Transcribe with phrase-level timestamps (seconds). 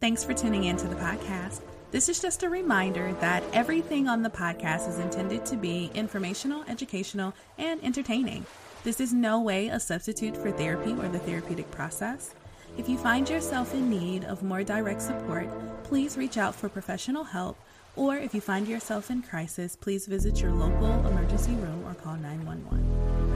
[0.00, 1.60] Thanks for tuning in to the podcast.
[1.90, 6.62] This is just a reminder that everything on the podcast is intended to be informational,
[6.68, 8.46] educational, and entertaining.
[8.84, 12.32] This is no way a substitute for therapy or the therapeutic process.
[12.76, 15.48] If you find yourself in need of more direct support,
[15.82, 17.58] please reach out for professional help.
[17.96, 22.14] Or if you find yourself in crisis, please visit your local emergency room or call
[22.14, 23.27] 911.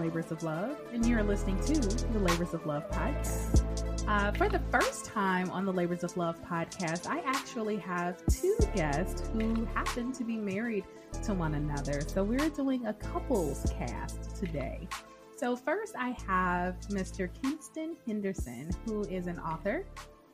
[0.00, 4.08] Labors of Love, and you're listening to the Labors of Love podcast.
[4.08, 8.56] Uh, for the first time on the Labors of Love podcast, I actually have two
[8.74, 10.86] guests who happen to be married
[11.24, 12.00] to one another.
[12.00, 14.88] So we're doing a couples cast today.
[15.36, 17.28] So, first, I have Mr.
[17.42, 19.84] Kenston Henderson, who is an author,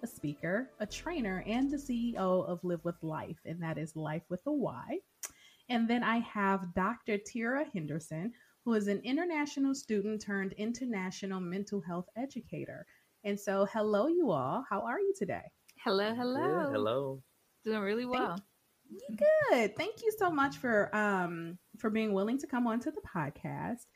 [0.05, 4.23] a speaker, a trainer, and the CEO of Live with Life, and that is Life
[4.29, 4.99] with a Y.
[5.68, 7.18] And then I have Dr.
[7.18, 8.33] Terah Henderson,
[8.66, 12.84] who is an international student turned international mental health educator.
[13.22, 14.64] And so, hello, you all.
[14.68, 15.52] How are you today?
[15.84, 16.64] Hello, hello.
[16.64, 16.72] Good.
[16.72, 17.22] Hello.
[17.64, 18.37] Doing really well.
[19.16, 19.76] Good.
[19.76, 23.87] Thank you so much for um for being willing to come onto the podcast.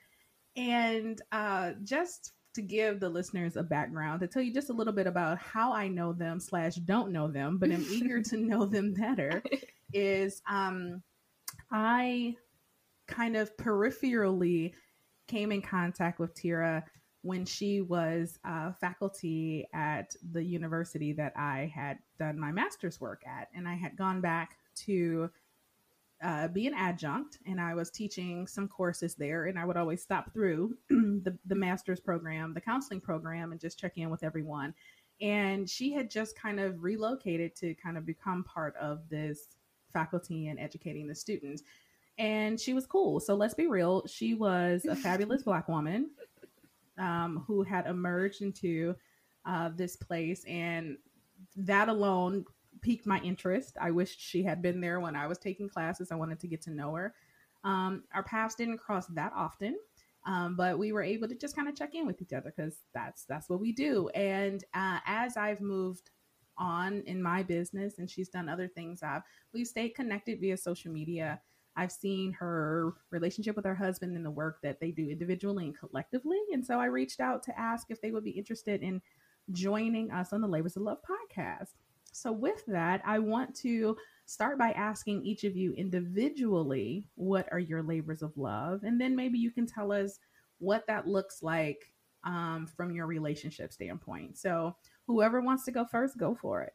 [0.56, 4.92] And uh just to give the listeners a background, to tell you just a little
[4.92, 8.66] bit about how I know them slash don't know them, but I'm eager to know
[8.66, 9.42] them better,
[9.92, 11.02] is um
[11.72, 12.36] I
[13.10, 14.72] kind of peripherally
[15.28, 16.84] came in contact with Terah
[17.22, 23.22] when she was uh, faculty at the university that I had done my master's work
[23.26, 23.48] at.
[23.54, 25.30] And I had gone back to
[26.22, 29.46] uh, be an adjunct and I was teaching some courses there.
[29.46, 33.78] And I would always stop through the, the master's program, the counseling program, and just
[33.78, 34.74] check in with everyone.
[35.20, 39.48] And she had just kind of relocated to kind of become part of this
[39.92, 41.62] faculty and educating the students.
[42.20, 43.18] And she was cool.
[43.18, 44.06] So let's be real.
[44.06, 46.10] She was a fabulous black woman
[46.98, 48.94] um, who had emerged into
[49.46, 50.44] uh, this place.
[50.44, 50.98] And
[51.56, 52.44] that alone
[52.82, 53.78] piqued my interest.
[53.80, 56.12] I wished she had been there when I was taking classes.
[56.12, 57.14] I wanted to get to know her.
[57.64, 59.78] Um, our paths didn't cross that often.
[60.26, 62.82] Um, but we were able to just kind of check in with each other because
[62.92, 64.10] that's that's what we do.
[64.10, 66.10] And uh, as I've moved
[66.58, 69.22] on in my business and she's done other things I've
[69.54, 71.40] we've stayed connected via social media.
[71.76, 75.78] I've seen her relationship with her husband and the work that they do individually and
[75.78, 76.38] collectively.
[76.52, 79.00] And so I reached out to ask if they would be interested in
[79.52, 81.74] joining us on the Labors of Love podcast.
[82.12, 87.58] So, with that, I want to start by asking each of you individually what are
[87.58, 88.82] your labors of love?
[88.82, 90.18] And then maybe you can tell us
[90.58, 91.92] what that looks like
[92.24, 94.38] um, from your relationship standpoint.
[94.38, 94.76] So,
[95.06, 96.74] whoever wants to go first, go for it.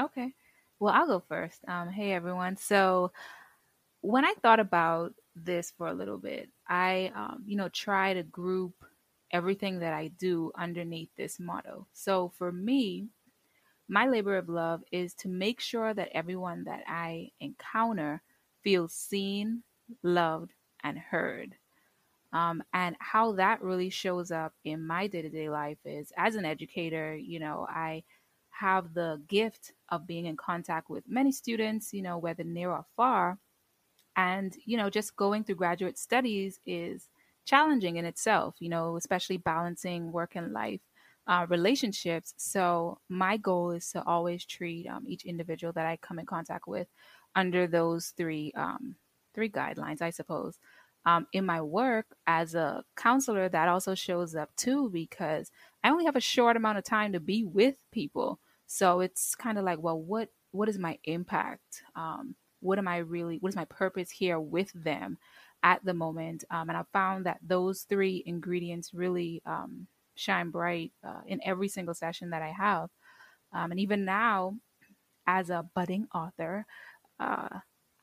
[0.00, 0.34] Okay.
[0.78, 1.60] Well, I'll go first.
[1.68, 2.56] Um, hey, everyone.
[2.56, 3.12] So,
[4.02, 8.24] when I thought about this for a little bit, I, um, you know, try to
[8.24, 8.84] group
[9.32, 11.88] everything that I do underneath this motto.
[11.92, 13.08] So, for me,
[13.88, 18.22] my labor of love is to make sure that everyone that I encounter
[18.62, 19.64] feels seen,
[20.02, 21.56] loved, and heard.
[22.32, 26.34] Um, and how that really shows up in my day to day life is as
[26.36, 28.04] an educator, you know, I
[28.50, 32.86] have the gift of being in contact with many students, you know, whether near or
[32.96, 33.38] far.
[34.16, 37.08] And, you know, just going through graduate studies is
[37.44, 40.80] challenging in itself, you know, especially balancing work and life
[41.26, 42.34] uh, relationships.
[42.36, 46.66] So, my goal is to always treat um, each individual that I come in contact
[46.66, 46.88] with
[47.34, 48.96] under those three um,
[49.34, 50.58] three guidelines, I suppose
[51.04, 55.50] um, in my work as a counselor, that also shows up too because
[55.82, 58.40] I only have a short amount of time to be with people.
[58.66, 61.82] So it's kind of like, well, what what is my impact?
[61.94, 63.38] Um, what am I really?
[63.38, 65.18] What is my purpose here with them
[65.62, 66.44] at the moment?
[66.50, 71.68] Um, and I found that those three ingredients really um, shine bright uh, in every
[71.68, 72.90] single session that I have.
[73.52, 74.56] Um, and even now,
[75.26, 76.66] as a budding author,
[77.20, 77.48] uh,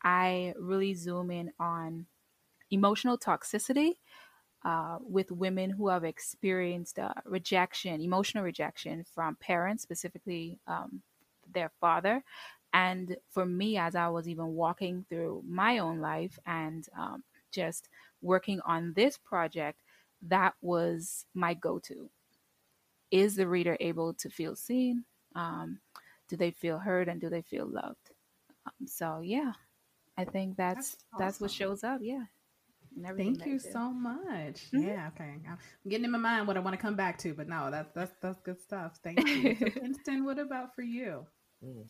[0.03, 2.05] I really zoom in on
[2.71, 3.93] emotional toxicity
[4.63, 11.01] uh, with women who have experienced uh, rejection, emotional rejection from parents, specifically um,
[11.53, 12.23] their father.
[12.73, 17.89] And for me, as I was even walking through my own life and um, just
[18.21, 19.81] working on this project,
[20.27, 22.09] that was my go to.
[23.11, 25.03] Is the reader able to feel seen?
[25.35, 25.79] Um,
[26.27, 28.11] do they feel heard and do they feel loved?
[28.67, 29.53] Um, so, yeah,
[30.17, 31.25] I think that's that's, awesome.
[31.25, 31.99] that's what shows up.
[32.03, 32.25] Yeah.
[33.15, 34.71] Thank you so much.
[34.71, 34.87] Mm-hmm.
[34.87, 35.35] Yeah, okay.
[35.47, 35.57] I'm
[35.87, 38.11] getting in my mind what I want to come back to, but no, that's that's
[38.21, 38.99] that's good stuff.
[39.03, 39.55] Thank you.
[39.55, 41.25] so, Kenston, what about for you?
[41.63, 41.87] Mm.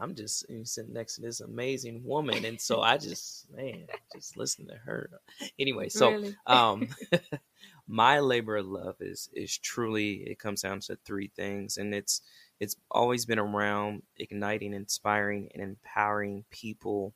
[0.00, 4.66] I'm just sitting next to this amazing woman, and so I just man, just listen
[4.68, 5.10] to her.
[5.58, 6.34] Anyway, so really?
[6.46, 6.88] um,
[7.86, 12.22] my labor of love is is truly it comes down to three things, and it's
[12.60, 17.14] it's always been around igniting, inspiring, and empowering people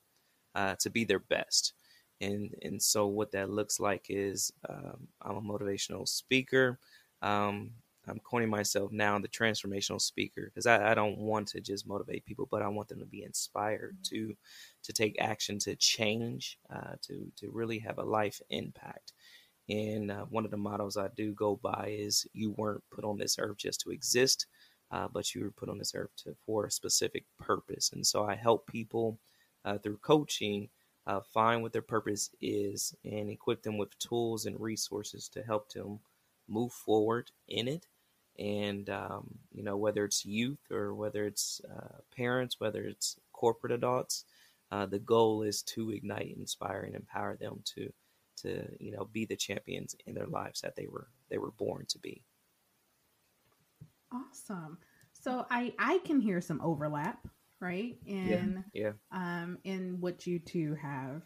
[0.55, 1.73] uh, to be their best.
[2.21, 6.79] And and so what that looks like is um, I'm a motivational speaker.
[7.23, 7.71] Um,
[8.07, 12.25] I'm coining myself now the transformational speaker because I, I, don't want to just motivate
[12.25, 14.29] people, but I want them to be inspired mm-hmm.
[14.29, 14.37] to
[14.85, 19.13] to take action, to change, uh, to to really have a life impact.
[19.69, 23.17] And uh, one of the mottos I do go by is you weren't put on
[23.17, 24.47] this earth just to exist,
[24.91, 27.91] uh, but you were put on this earth to, for a specific purpose.
[27.93, 29.19] And so I help people
[29.65, 30.69] uh, through coaching
[31.07, 35.71] uh, find what their purpose is and equip them with tools and resources to help
[35.73, 36.01] them
[36.49, 37.87] move forward in it.
[38.39, 43.73] And, um, you know, whether it's youth or whether it's uh, parents, whether it's corporate
[43.73, 44.25] adults,
[44.71, 47.93] uh, the goal is to ignite, inspire, and empower them to
[48.37, 51.85] to you know be the champions in their lives that they were they were born
[51.89, 52.23] to be.
[54.13, 54.79] Awesome.
[55.13, 57.29] So i i can hear some overlap
[57.61, 57.97] right?
[58.07, 59.41] In yeah, yeah.
[59.41, 61.23] um in what you two have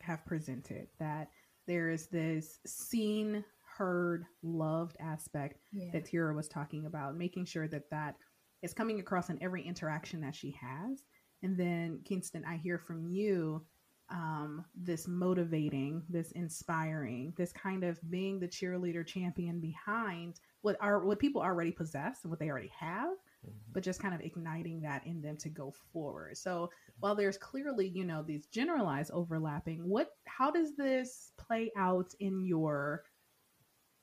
[0.00, 1.28] have presented that
[1.66, 3.44] there is this seen
[3.82, 5.90] heard loved aspect yeah.
[5.92, 8.14] that Terah was talking about making sure that that
[8.62, 11.02] is coming across in every interaction that she has
[11.42, 13.64] and then Kenston i hear from you
[14.12, 21.04] um, this motivating, this inspiring, this kind of being the cheerleader champion behind what are
[21.04, 23.56] what people already possess and what they already have, mm-hmm.
[23.72, 26.36] but just kind of igniting that in them to go forward.
[26.36, 26.70] So
[27.00, 32.44] while there's clearly, you know, these generalized overlapping, what how does this play out in
[32.44, 33.04] your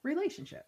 [0.03, 0.65] relationship?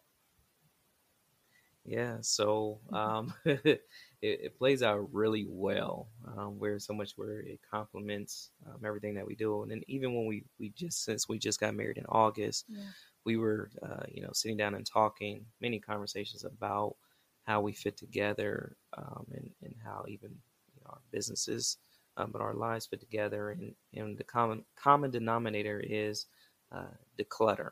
[1.83, 3.81] Yeah, so um, it,
[4.21, 6.09] it, plays out really well.
[6.27, 10.13] Um, where so much where it complements um, everything that we do, and then even
[10.13, 12.83] when we we just since we just got married in August, yeah.
[13.25, 16.95] we were uh, you know sitting down and talking many conversations about
[17.43, 21.77] how we fit together um, and and how even you know, our businesses,
[22.15, 26.27] um, but our lives fit together, and and the common common denominator is
[26.71, 27.71] uh, declutter.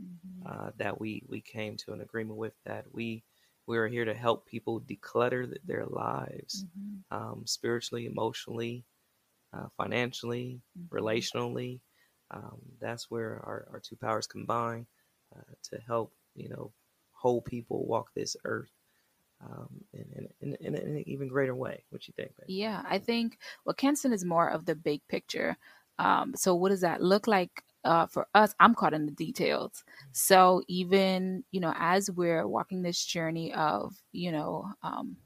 [0.00, 0.46] Mm-hmm.
[0.46, 3.24] Uh, that we we came to an agreement with that we
[3.68, 7.16] we are here to help people declutter their lives mm-hmm.
[7.16, 8.84] um, spiritually, emotionally,
[9.52, 10.96] uh, financially, mm-hmm.
[10.96, 11.80] relationally.
[12.30, 14.86] Um, that's where our, our two powers combine
[15.36, 16.72] uh, to help, you know,
[17.12, 18.70] whole people walk this earth
[19.44, 21.84] um, in, in, in, in, an even greater way.
[21.90, 22.32] What you think?
[22.46, 25.58] Yeah, I think well, Kenston is more of the big picture.
[25.98, 29.84] Um, so what does that look like uh, for us, I'm caught in the details.
[30.12, 35.16] So even you know, as we're walking this journey of you know, um,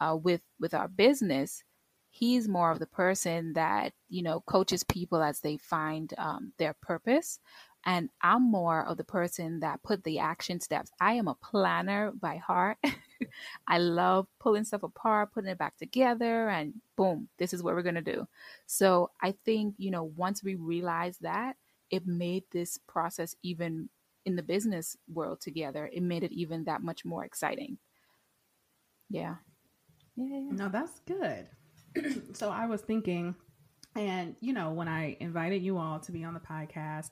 [0.00, 1.64] uh, with with our business,
[2.10, 6.74] he's more of the person that you know coaches people as they find um, their
[6.82, 7.40] purpose.
[7.84, 10.90] And i'm more of the person that put the action steps.
[11.00, 12.78] I am a planner by heart.
[13.68, 17.82] I love pulling stuff apart putting it back together and boom this is what we're
[17.82, 18.26] going to do.
[18.66, 21.56] So i think you know once we realize that
[21.92, 23.88] it made this process even
[24.24, 27.78] in the business world together, it made it even that much more exciting.
[29.10, 29.36] Yeah.
[30.16, 30.40] Yeah.
[30.50, 31.48] No, that's good.
[32.34, 33.34] so I was thinking,
[33.94, 37.10] and you know, when I invited you all to be on the podcast,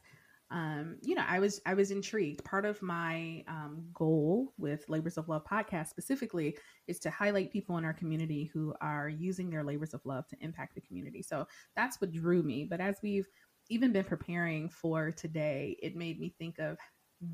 [0.52, 2.44] um, you know, I was I was intrigued.
[2.44, 6.56] Part of my um, goal with Labors of Love podcast specifically
[6.88, 10.36] is to highlight people in our community who are using their labors of love to
[10.40, 11.22] impact the community.
[11.22, 11.46] So
[11.76, 12.66] that's what drew me.
[12.68, 13.28] But as we've
[13.70, 16.76] even been preparing for today, it made me think of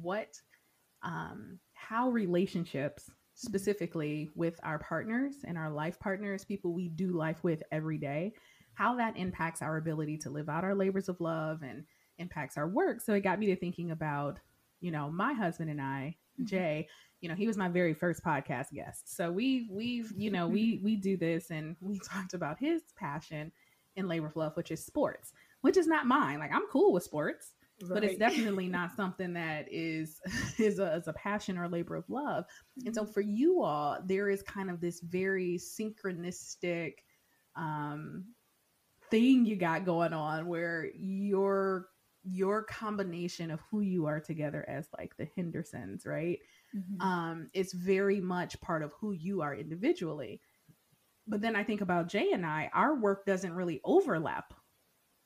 [0.01, 0.39] what,
[1.03, 7.43] um, how relationships, specifically with our partners and our life partners, people we do life
[7.43, 8.33] with every day,
[8.75, 11.85] how that impacts our ability to live out our labors of love and
[12.19, 13.01] impacts our work.
[13.01, 14.39] So it got me to thinking about,
[14.81, 16.47] you know, my husband and I, mm-hmm.
[16.47, 16.89] Jay,
[17.21, 19.17] you know, he was my very first podcast guest.
[19.17, 23.53] So we we've, you know, we we do this and we talked about his passion
[23.97, 26.39] in labor of love, which is sports which is not mine.
[26.39, 27.95] Like I'm cool with sports, right.
[27.95, 30.21] but it's definitely not something that is
[30.59, 32.45] is a, is a passion or a labor of love.
[32.45, 32.87] Mm-hmm.
[32.87, 33.13] And so mm-hmm.
[33.13, 36.95] for you all, there is kind of this very synchronistic
[37.57, 38.27] um,
[39.11, 41.89] thing you got going on where your
[42.29, 46.41] your combination of who you are together as like the Hendersons, right?
[46.77, 47.01] Mm-hmm.
[47.01, 50.41] Um, it's very much part of who you are individually.
[51.29, 54.55] But then I think about Jay and I, our work doesn't really overlap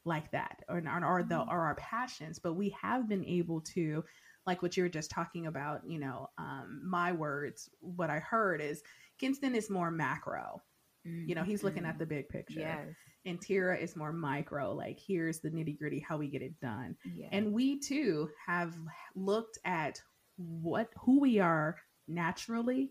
[0.04, 1.50] like that or, or, the, mm-hmm.
[1.50, 4.04] or our passions, but we have been able to,
[4.46, 8.60] like what you were just talking about, you know, um, my words, what I heard
[8.60, 8.82] is
[9.20, 10.62] Kenston is more macro.
[11.06, 11.28] Mm-hmm.
[11.28, 11.98] You know, he's looking at mm-hmm.
[11.98, 12.60] the big picture.
[12.60, 12.88] Yes.
[13.26, 16.96] And Terah is more micro, like here's the nitty gritty, how we get it done.
[17.04, 17.28] Yes.
[17.32, 18.74] And we too have
[19.14, 20.00] looked at
[20.36, 21.76] what who we are
[22.08, 22.90] naturally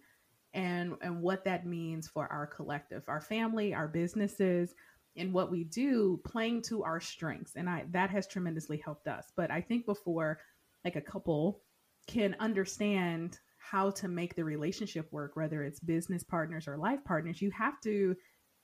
[0.54, 4.74] and and what that means for our collective, our family, our businesses,
[5.18, 7.56] and what we do playing to our strengths.
[7.56, 9.32] And I that has tremendously helped us.
[9.36, 10.40] But I think before
[10.86, 11.62] like a couple
[12.08, 17.42] can understand how to make the relationship work, whether it's business partners or life partners,
[17.42, 18.16] you have to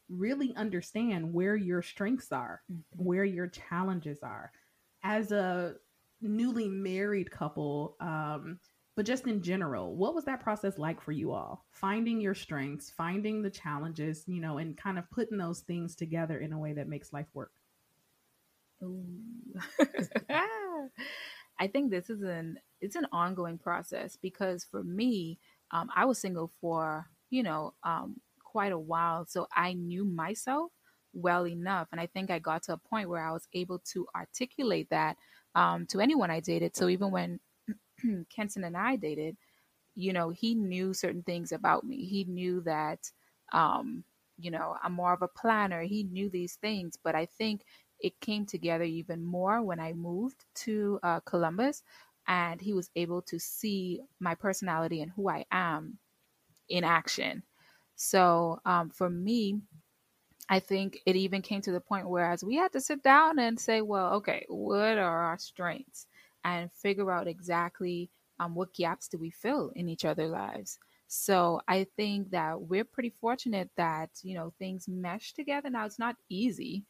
[0.09, 3.03] really understand where your strengths are, mm-hmm.
[3.03, 4.51] where your challenges are.
[5.03, 5.75] As a
[6.21, 8.59] newly married couple, um,
[8.95, 11.65] but just in general, what was that process like for you all?
[11.69, 16.39] Finding your strengths, finding the challenges, you know, and kind of putting those things together
[16.39, 17.51] in a way that makes life work.
[21.59, 25.39] I think this is an it's an ongoing process because for me,
[25.71, 30.71] um, I was single for you know um, quite a while, so I knew myself
[31.13, 34.07] well enough, and I think I got to a point where I was able to
[34.15, 35.17] articulate that
[35.55, 36.75] um, to anyone I dated.
[36.75, 37.39] So even when
[38.29, 39.37] Kenston and I dated,
[39.95, 42.05] you know, he knew certain things about me.
[42.05, 43.11] He knew that,
[43.53, 44.03] um,
[44.37, 45.83] you know, I'm more of a planner.
[45.83, 47.63] He knew these things, but I think
[47.99, 51.83] it came together even more when I moved to uh, Columbus
[52.27, 55.97] and he was able to see my personality and who I am
[56.69, 57.43] in action.
[57.95, 59.61] So um, for me,
[60.49, 63.39] I think it even came to the point where as we had to sit down
[63.39, 66.07] and say, well, okay, what are our strengths?
[66.45, 70.79] And figure out exactly um, what gaps do we fill in each other's lives.
[71.07, 75.69] So I think that we're pretty fortunate that you know things mesh together.
[75.69, 76.85] Now it's not easy.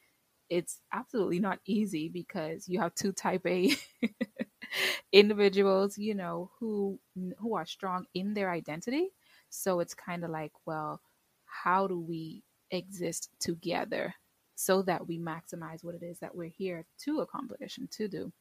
[0.49, 3.75] It's absolutely not easy because you have two type A
[5.11, 6.99] individuals, you know, who
[7.39, 9.09] who are strong in their identity.
[9.49, 11.01] So it's kind of like, well,
[11.45, 14.15] how do we exist together
[14.55, 18.33] so that we maximize what it is that we're here to accomplish and to do?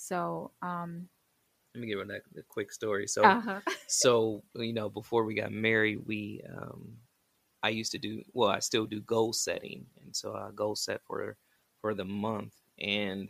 [0.00, 1.08] So, um,
[1.74, 3.06] let me give a, a quick story.
[3.06, 3.60] So, uh-huh.
[3.86, 6.96] so you know, before we got married, we, um,
[7.62, 8.48] I used to do well.
[8.48, 11.36] I still do goal setting, and so I goal set for
[11.82, 12.54] for the month.
[12.80, 13.28] And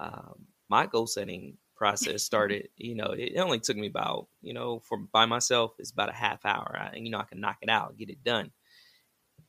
[0.00, 2.68] um, my goal setting process started.
[2.76, 6.14] you know, it only took me about you know for by myself, it's about a
[6.14, 6.76] half hour.
[6.76, 8.50] I, you know, I can knock it out, get it done.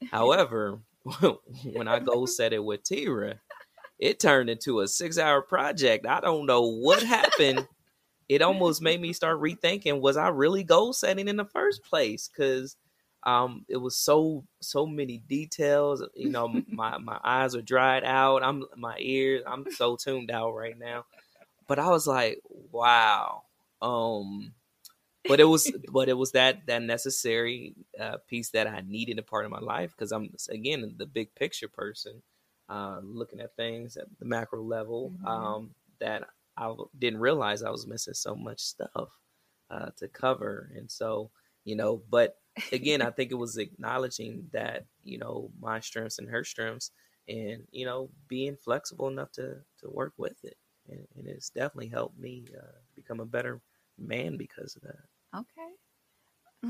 [0.11, 0.79] However,
[1.73, 3.41] when I goal set it with Terah,
[3.99, 6.05] it turned into a six hour project.
[6.07, 7.67] I don't know what happened.
[8.29, 12.29] it almost made me start rethinking was I really goal setting in the first place?
[12.29, 12.77] Because
[13.23, 16.03] um, it was so so many details.
[16.15, 18.43] You know, my my eyes are dried out.
[18.43, 19.43] I'm my ears.
[19.45, 21.05] I'm so tuned out right now.
[21.67, 22.39] But I was like,
[22.71, 23.43] wow.
[23.81, 24.53] Um,
[25.27, 29.23] but it was but it was that that necessary uh, piece that I needed a
[29.23, 32.21] part of my life because I'm again the big picture person
[32.69, 35.27] uh, looking at things at the macro level mm-hmm.
[35.27, 36.23] um, that
[36.57, 39.09] I didn't realize I was missing so much stuff
[39.71, 40.71] uh, to cover.
[40.75, 41.31] And so,
[41.63, 42.37] you know, but
[42.71, 46.91] again, I think it was acknowledging that, you know, my strengths and her strengths
[47.27, 50.57] and, you know, being flexible enough to, to work with it.
[50.89, 53.61] And, and it's definitely helped me uh, become a better
[53.97, 55.39] man because of that.
[55.39, 55.71] Okay.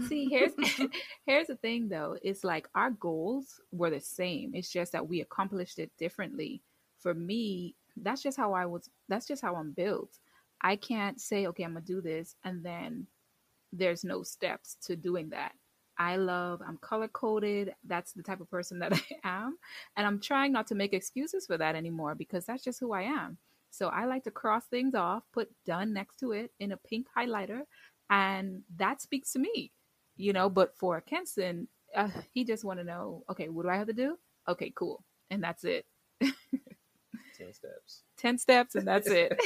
[0.08, 0.52] See, here's
[1.26, 2.18] here's the thing though.
[2.22, 4.54] It's like our goals were the same.
[4.54, 6.62] It's just that we accomplished it differently.
[7.00, 10.20] For me, that's just how I was that's just how I'm built.
[10.62, 13.08] I can't say, okay, I'm gonna do this and then
[13.74, 15.54] there's no steps to doing that.
[15.98, 17.74] I love, I'm color coded.
[17.86, 19.58] That's the type of person that I am.
[19.98, 23.04] And I'm trying not to make excuses for that anymore because that's just who I
[23.04, 23.38] am.
[23.72, 27.08] So I like to cross things off, put done next to it in a pink
[27.16, 27.62] highlighter,
[28.10, 29.72] and that speaks to me
[30.20, 30.50] you know.
[30.50, 33.94] But for Kenston, uh, he just want to know, okay, what do I have to
[33.94, 34.18] do?
[34.48, 35.86] Okay, cool, and that's it.
[36.22, 38.04] Ten steps.
[38.18, 39.40] Ten steps, and that's it.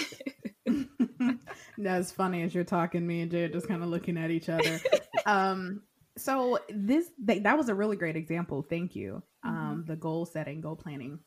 [1.78, 3.06] that's funny as you're talking.
[3.06, 4.80] Me and Jay are just kind of looking at each other.
[5.26, 5.84] Um,
[6.18, 8.62] so this that was a really great example.
[8.62, 9.24] Thank you.
[9.46, 9.86] Um, mm-hmm.
[9.86, 11.20] the goal setting, goal planning.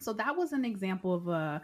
[0.00, 1.62] So that was an example of a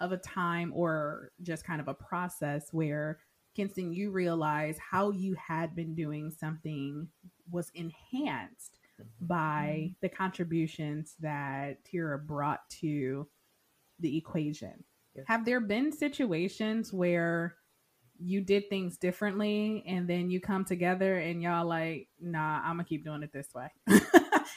[0.00, 3.20] of a time or just kind of a process where
[3.56, 7.08] Kenston, you realize how you had been doing something
[7.50, 8.78] was enhanced
[9.20, 9.92] by mm-hmm.
[10.02, 13.26] the contributions that Terah brought to
[13.98, 14.84] the equation.
[15.14, 15.24] Yeah.
[15.26, 17.56] Have there been situations where
[18.22, 22.84] you did things differently and then you come together and y'all like, nah, I'm gonna
[22.84, 23.68] keep doing it this way.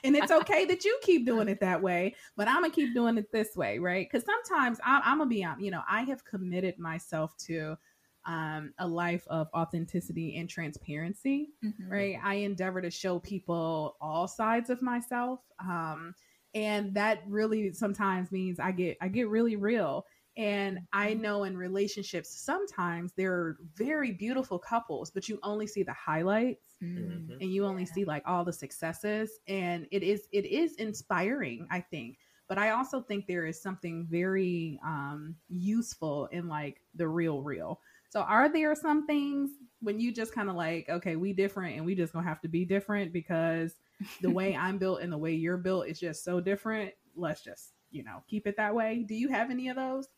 [0.03, 3.17] and it's okay that you keep doing it that way, but I'm gonna keep doing
[3.17, 4.07] it this way, right?
[4.09, 7.77] Because sometimes I, I'm gonna be, you know, I have committed myself to
[8.25, 11.91] um, a life of authenticity and transparency, mm-hmm.
[11.91, 12.17] right?
[12.23, 15.39] I endeavor to show people all sides of myself.
[15.59, 16.15] Um,
[16.55, 20.05] and that really sometimes means I get I get really real.
[20.35, 21.21] And I mm-hmm.
[21.21, 27.33] know in relationships, sometimes they're very beautiful couples, but you only see the highlights mm-hmm.
[27.39, 27.93] and you only yeah.
[27.93, 29.39] see like all the successes.
[29.47, 32.17] And it is it is inspiring, I think.
[32.49, 37.79] But I also think there is something very um, useful in like the real real.
[38.13, 39.49] So are there some things
[39.81, 42.47] when you just kind of like, okay, we different and we just gonna have to
[42.47, 43.73] be different because
[44.21, 46.91] the way I'm built and the way you're built is just so different.
[47.15, 49.03] Let's just, you know, keep it that way.
[49.07, 50.09] Do you have any of those?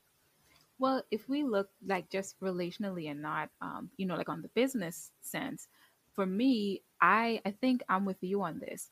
[0.77, 4.49] Well, if we look like just relationally and not, um, you know, like on the
[4.49, 5.69] business sense,
[6.11, 8.89] for me, I I think I'm with you on this.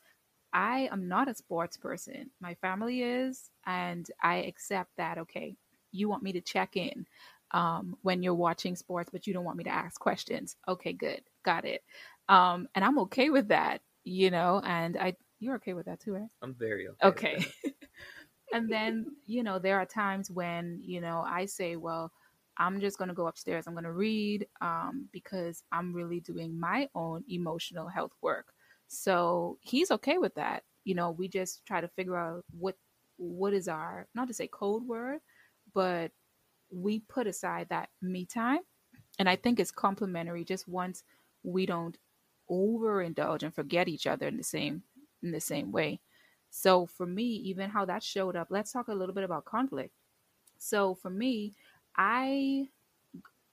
[0.54, 2.30] I am not a sports person.
[2.40, 5.18] My family is, and I accept that.
[5.18, 5.58] Okay,
[5.92, 7.06] you want me to check in
[7.54, 10.56] um, when you're watching sports, but you don't want me to ask questions.
[10.68, 11.84] Okay, good, got it.
[12.30, 14.62] Um, and I'm okay with that, you know.
[14.64, 16.30] And I, you're okay with that too, right?
[16.42, 17.08] I'm very okay.
[17.08, 17.46] Okay.
[18.54, 22.12] and then you know there are times when you know I say, well,
[22.58, 23.66] I'm just going to go upstairs.
[23.68, 28.54] I'm going to read um, because I'm really doing my own emotional health work.
[28.88, 30.64] So he's okay with that.
[30.84, 32.76] You know, we just try to figure out what
[33.18, 35.20] what is our not to say code word,
[35.74, 36.12] but
[36.74, 38.62] we put aside that me time.
[39.20, 41.04] And I think it's complementary just once
[41.44, 41.98] we don't
[42.50, 44.84] overindulge and forget each other in the same
[45.22, 46.02] in the same way.
[46.50, 49.94] So for me, even how that showed up, let's talk a little bit about conflict.
[50.58, 51.56] So for me,
[51.96, 52.70] I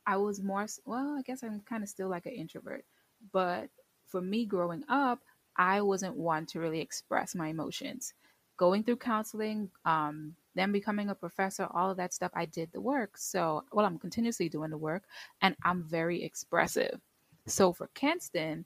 [0.07, 2.85] I was more well, I guess I'm kind of still like an introvert,
[3.33, 3.71] but
[4.07, 5.21] for me growing up,
[5.57, 8.15] I wasn't one to really express my emotions.
[8.57, 12.81] Going through counseling, um, then becoming a professor, all of that stuff, I did the
[12.81, 13.17] work.
[13.17, 15.05] So, well, I'm continuously doing the work
[15.43, 17.01] and I'm very expressive.
[17.47, 18.65] So for Kenston,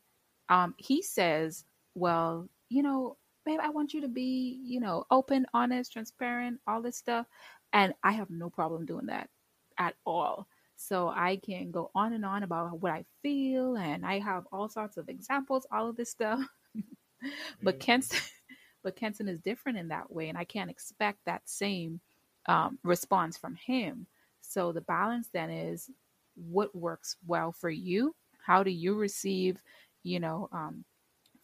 [0.48, 1.64] um, he says,
[1.94, 6.82] well, you know, babe, I want you to be, you know, open, honest, transparent, all
[6.82, 7.26] this stuff.
[7.72, 9.28] And I have no problem doing that
[9.78, 10.46] at all.
[10.76, 14.68] So I can go on and on about what I feel, and I have all
[14.68, 16.40] sorts of examples, all of this stuff.
[17.62, 17.78] but.
[17.80, 18.20] Kenston,
[18.84, 22.00] but Kenston is different in that way, and I can't expect that same
[22.46, 24.06] um, response from him.
[24.42, 25.90] So the balance then is
[26.36, 28.14] what works well for you.
[28.44, 29.62] How do you receive,
[30.02, 30.84] you know, um,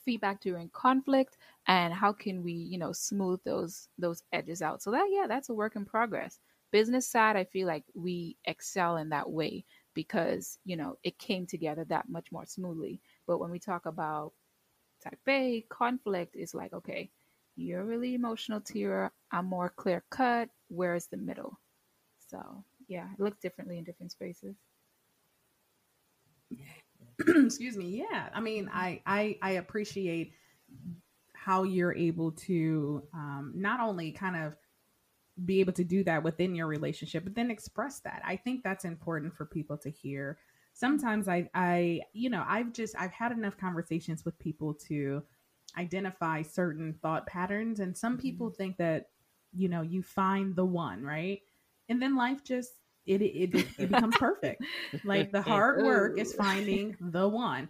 [0.04, 4.82] feedback during conflict, and how can we, you know, smooth those those edges out?
[4.82, 6.38] So that yeah, that's a work in progress.
[6.72, 11.46] Business side, I feel like we excel in that way because you know it came
[11.46, 13.00] together that much more smoothly.
[13.26, 14.32] But when we talk about
[15.02, 17.10] type A conflict, it's like okay,
[17.60, 19.10] you're really emotional, Terah.
[19.30, 20.48] I'm more clear cut.
[20.68, 21.58] Where's the middle?
[22.28, 24.56] So yeah, it looks differently in different spaces.
[27.28, 28.04] Excuse me.
[28.10, 30.32] Yeah, I mean, I I, I appreciate
[31.34, 34.56] how you're able to um, not only kind of
[35.44, 38.22] be able to do that within your relationship, but then express that.
[38.26, 40.38] I think that's important for people to hear.
[40.72, 45.22] Sometimes I, I, you know, I've just I've had enough conversations with people to
[45.78, 48.56] identify certain thought patterns and some people mm-hmm.
[48.56, 49.08] think that
[49.52, 51.40] you know you find the one right?
[51.88, 52.72] And then life just
[53.06, 54.62] it it, it, it becomes perfect.
[55.04, 57.68] Like the hard work is finding the one.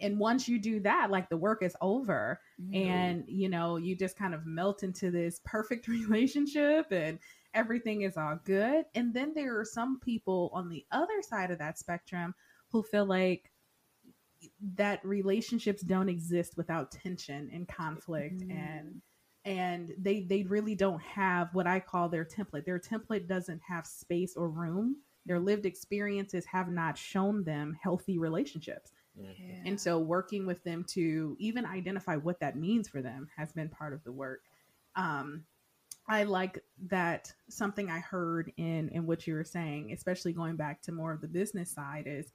[0.00, 2.40] And once you do that like the work is over.
[2.60, 2.74] Mm-hmm.
[2.74, 7.18] and you know you just kind of melt into this perfect relationship and
[7.54, 8.84] everything is all good.
[8.94, 12.34] And then there are some people on the other side of that spectrum
[12.70, 13.50] who feel like
[14.74, 18.52] that relationships don't exist without tension and conflict mm.
[18.52, 19.00] and
[19.44, 22.64] and they they really don't have what I call their template.
[22.66, 24.96] Their template doesn't have space or room.
[25.26, 28.92] Their lived experiences have not shown them healthy relationships.
[29.16, 29.56] Yeah.
[29.64, 33.68] And so working with them to even identify what that means for them has been
[33.68, 34.40] part of the work.
[34.96, 35.44] Um,
[36.08, 40.82] I like that something I heard in in what you were saying, especially going back
[40.82, 42.32] to more of the business side is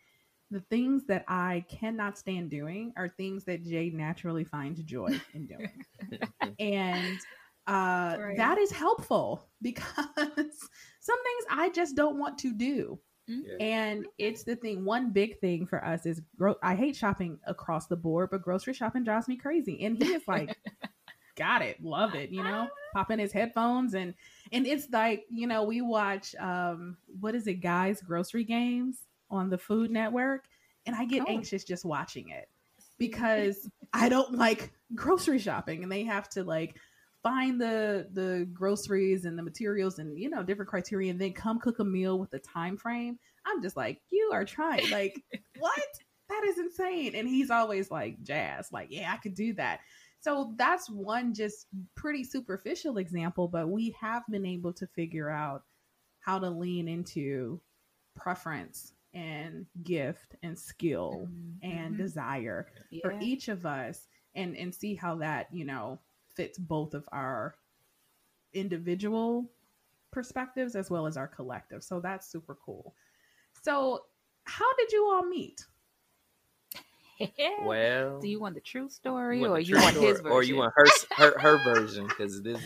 [0.51, 5.47] the things that I cannot stand doing are things that Jay naturally finds joy in
[5.47, 5.83] doing.
[6.59, 7.19] and
[7.67, 8.37] uh, right.
[8.37, 9.85] that is helpful because
[10.17, 12.99] some things I just don't want to do.
[13.29, 13.61] Mm-hmm.
[13.61, 14.83] And it's the thing.
[14.83, 18.73] One big thing for us is gro- I hate shopping across the board, but grocery
[18.73, 19.83] shopping drives me crazy.
[19.85, 20.57] And he is like,
[21.35, 24.13] got it, love it, you know, pop in his headphones and
[24.51, 28.99] and it's like you know we watch um what is it, guys, grocery games
[29.33, 30.45] on the Food Network,
[30.85, 31.31] and I get oh.
[31.31, 32.47] anxious just watching it
[32.97, 36.77] because I don't like grocery shopping and they have to like
[37.21, 41.59] find the the groceries and the materials and you know different criteria and then come
[41.59, 43.17] cook a meal with a time frame.
[43.45, 45.21] I'm just like you are trying like
[45.59, 45.83] what?
[46.29, 49.81] That is insane and he's always like jazz like yeah i could do that.
[50.21, 55.63] So that's one just pretty superficial example but we have been able to figure out
[56.21, 57.59] how to lean into
[58.15, 61.71] preference and gift and skill mm-hmm.
[61.71, 63.01] and desire yeah.
[63.03, 65.99] for each of us and and see how that you know
[66.35, 67.55] fits both of our
[68.53, 69.49] individual
[70.11, 71.83] perspectives as well as our collective.
[71.83, 72.93] So that's super cool.
[73.63, 74.01] So
[74.45, 75.65] how did you all meet?
[77.63, 80.57] Well do you want the true story you or you want his version or you
[80.57, 82.07] want her her, her version?
[82.07, 82.59] Because this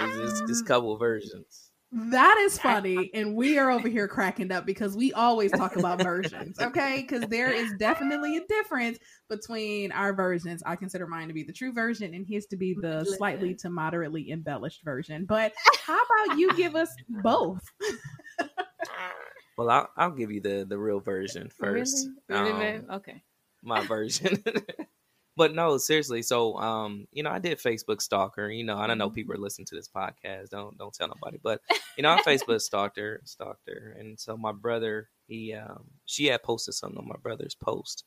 [0.00, 1.65] is this couple versions
[1.96, 3.10] that is funny.
[3.14, 7.04] And we are over here cracking up because we always talk about versions, okay?
[7.06, 10.62] Because there is definitely a difference between our versions.
[10.66, 13.70] I consider mine to be the true version and his to be the slightly to
[13.70, 15.24] moderately embellished version.
[15.24, 15.52] But
[15.84, 17.62] how about you give us both?
[19.58, 22.08] well, I'll, I'll give you the, the real version first.
[22.28, 22.52] Really?
[22.52, 23.22] Really, um, Okay.
[23.62, 24.42] My version.
[25.36, 26.22] but no, seriously.
[26.22, 28.48] So, um, you know, I did Facebook stalker.
[28.48, 29.14] You know, I don't know mm-hmm.
[29.14, 30.48] people are listening to this podcast.
[30.50, 31.38] Don't don't tell nobody.
[31.42, 31.60] But
[31.96, 36.26] you know, I Facebook stalked her, stalked her, and so my brother, he, um, she
[36.26, 38.04] had posted something on my brother's post,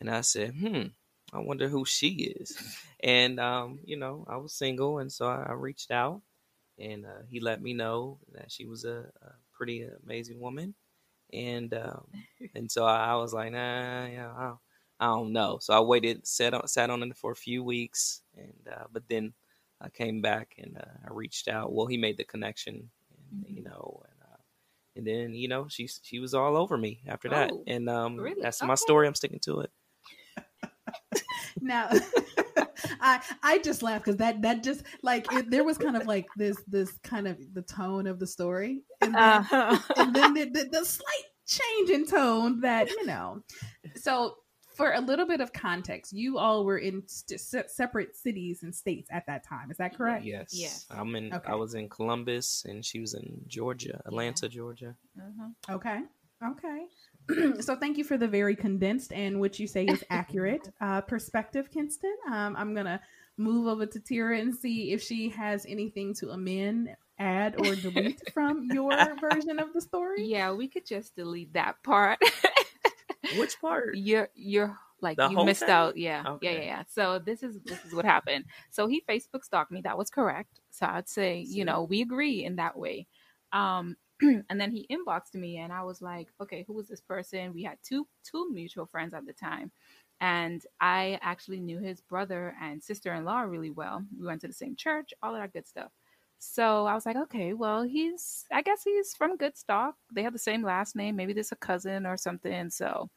[0.00, 0.88] and I said, hmm,
[1.32, 2.56] I wonder who she is.
[3.00, 6.20] And um, you know, I was single, and so I, I reached out,
[6.78, 10.74] and uh, he let me know that she was a, a pretty amazing woman,
[11.32, 12.04] and um,
[12.54, 14.32] and so I, I was like, nah, yeah.
[14.36, 14.60] I'll,
[15.00, 15.58] I don't know.
[15.60, 19.04] So I waited, sat on, sat on it for a few weeks, and uh, but
[19.08, 19.32] then
[19.80, 21.72] I came back and uh, I reached out.
[21.72, 22.90] Well, he made the connection,
[23.32, 23.56] and, mm-hmm.
[23.56, 24.36] you know, and, uh,
[24.96, 28.16] and then you know she she was all over me after that, oh, and um,
[28.16, 28.42] really?
[28.42, 28.68] that's okay.
[28.68, 29.06] my story.
[29.06, 29.70] I'm sticking to it.
[31.60, 31.90] now.
[33.00, 36.26] I I just laughed because that that just like it, there was kind of like
[36.36, 39.78] this this kind of the tone of the story, and then, uh-huh.
[39.96, 43.42] and then the, the, the slight change in tone that you know.
[43.96, 44.36] So
[44.78, 49.10] for a little bit of context, you all were in st- separate cities and states
[49.10, 49.72] at that time.
[49.72, 50.24] Is that correct?
[50.24, 50.50] Yes.
[50.52, 50.86] Yes.
[50.88, 51.34] I'm in.
[51.34, 51.50] Okay.
[51.50, 54.50] I was in Columbus, and she was in Georgia, Atlanta, yeah.
[54.50, 54.94] Georgia.
[55.20, 55.74] Mm-hmm.
[55.74, 55.98] Okay.
[56.46, 57.60] Okay.
[57.60, 61.68] so thank you for the very condensed and what you say is accurate uh, perspective,
[61.70, 62.14] Kenston.
[62.30, 63.00] Um, I'm gonna
[63.36, 68.20] move over to Terah and see if she has anything to amend, add, or delete
[68.32, 70.24] from your version of the story.
[70.24, 72.18] Yeah, we could just delete that part.
[73.36, 73.96] Which part?
[73.96, 75.70] You're you're like the you missed thing?
[75.70, 75.96] out.
[75.96, 76.24] Yeah.
[76.26, 76.46] Okay.
[76.46, 76.82] Yeah, yeah, yeah.
[76.88, 78.44] So this is this is what happened.
[78.70, 79.80] So he Facebook stalked me.
[79.82, 80.60] That was correct.
[80.70, 83.06] So I'd say, you know, we agree in that way.
[83.52, 87.54] Um and then he inboxed me and I was like, okay, who was this person?
[87.54, 89.70] We had two two mutual friends at the time.
[90.20, 94.02] And I actually knew his brother and sister-in-law really well.
[94.18, 95.92] We went to the same church, all of that good stuff.
[96.38, 99.96] So I was like, okay, well, he's, I guess he's from good stock.
[100.12, 101.16] They have the same last name.
[101.16, 102.70] Maybe there's a cousin or something.
[102.70, 103.10] So,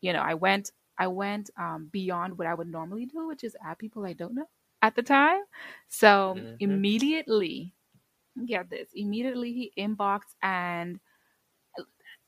[0.00, 3.56] you know, I went, I went um, beyond what I would normally do, which is
[3.64, 4.48] add people I don't know
[4.80, 5.42] at the time.
[5.88, 6.54] So mm-hmm.
[6.60, 7.74] immediately,
[8.46, 10.98] get this, immediately he inboxed and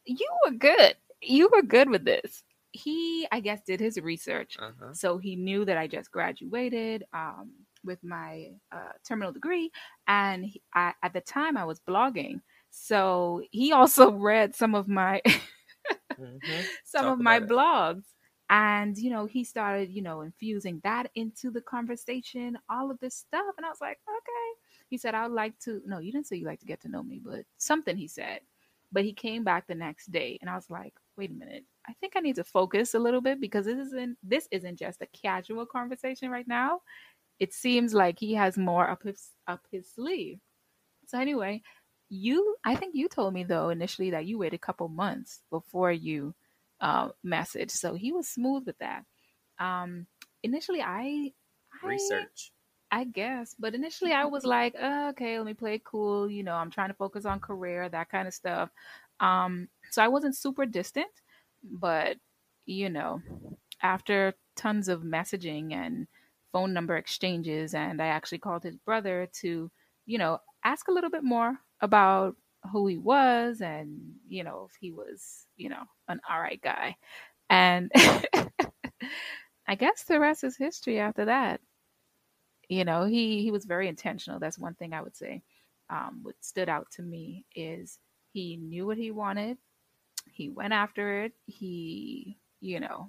[0.04, 0.94] you were good.
[1.22, 2.44] You were good with this.
[2.72, 4.56] He, I guess, did his research.
[4.58, 4.92] Uh-huh.
[4.92, 7.04] So he knew that I just graduated.
[7.14, 7.52] Um,
[7.84, 9.70] with my uh, terminal degree,
[10.08, 12.40] and he, I, at the time I was blogging.
[12.70, 16.60] So he also read some of my mm-hmm.
[16.84, 17.48] some Talk of my it.
[17.48, 18.04] blogs,
[18.50, 23.16] and you know he started you know infusing that into the conversation, all of this
[23.16, 24.60] stuff, and I was like, okay.
[24.90, 25.80] He said, I would like to.
[25.86, 28.40] No, you didn't say you like to get to know me, but something he said.
[28.92, 31.64] But he came back the next day, and I was like, wait a minute.
[31.88, 35.02] I think I need to focus a little bit because this isn't this isn't just
[35.02, 36.80] a casual conversation right now
[37.38, 40.38] it seems like he has more up his up his sleeve.
[41.06, 41.62] So anyway,
[42.08, 45.92] you I think you told me though initially that you waited a couple months before
[45.92, 46.34] you
[46.80, 47.70] uh, message.
[47.70, 49.04] So he was smooth with that.
[49.58, 50.06] Um,
[50.42, 51.32] initially, I,
[51.82, 52.52] I research.
[52.90, 56.30] I guess, but initially I was like, oh, okay, let me play it cool.
[56.30, 58.70] You know, I'm trying to focus on career, that kind of stuff.
[59.20, 61.10] Um, so I wasn't super distant,
[61.62, 62.16] but
[62.66, 63.20] you know,
[63.82, 66.06] after tons of messaging and
[66.54, 69.70] phone number exchanges and I actually called his brother to,
[70.06, 72.36] you know, ask a little bit more about
[72.72, 76.96] who he was and, you know, if he was, you know, an all right guy.
[77.50, 77.92] And
[79.68, 81.60] I guess the rest is history after that.
[82.68, 84.40] You know, he he was very intentional.
[84.40, 85.42] That's one thing I would say.
[85.90, 87.98] Um, what stood out to me is
[88.32, 89.58] he knew what he wanted.
[90.32, 91.34] He went after it.
[91.46, 93.08] He, you know,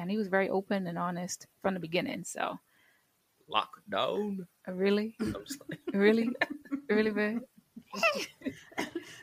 [0.00, 2.24] and he was very open and honest from the beginning.
[2.24, 2.58] So
[3.50, 4.38] lockdown.
[4.68, 5.16] Uh, really?
[5.92, 6.30] Really?
[6.88, 7.40] really bad?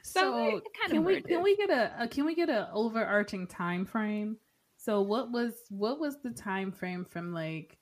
[0.04, 3.86] so, so can we can we get a, a can we get a overarching time
[3.86, 4.38] frame?
[4.76, 7.78] So what was what was the time frame from like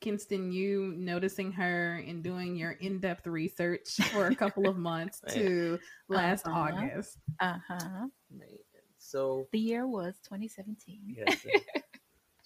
[0.00, 5.78] Kenston, you noticing her and doing your in-depth research for a couple of months to
[6.08, 6.58] last uh-huh.
[6.58, 7.18] August.
[7.40, 8.06] Uh-huh.
[8.98, 11.16] So the year was 2017.
[11.16, 11.46] Yes.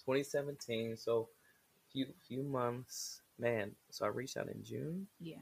[0.05, 0.97] 2017.
[0.97, 1.29] So
[1.91, 3.21] few few months.
[3.39, 5.07] Man, so I reached out in June.
[5.19, 5.37] Yeah.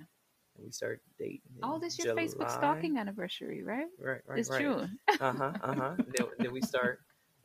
[0.56, 1.42] And we started dating.
[1.62, 3.88] Oh, this your Facebook stalking anniversary, right?
[4.00, 4.62] Right, right, it's right.
[4.62, 4.98] June.
[5.20, 5.96] uh-huh, uh-huh.
[5.98, 7.00] then, then we start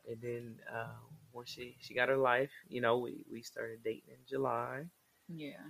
[0.08, 0.94] and then uh,
[1.32, 4.84] when she she got her life, you know, we we started dating in July.
[5.28, 5.62] Yeah.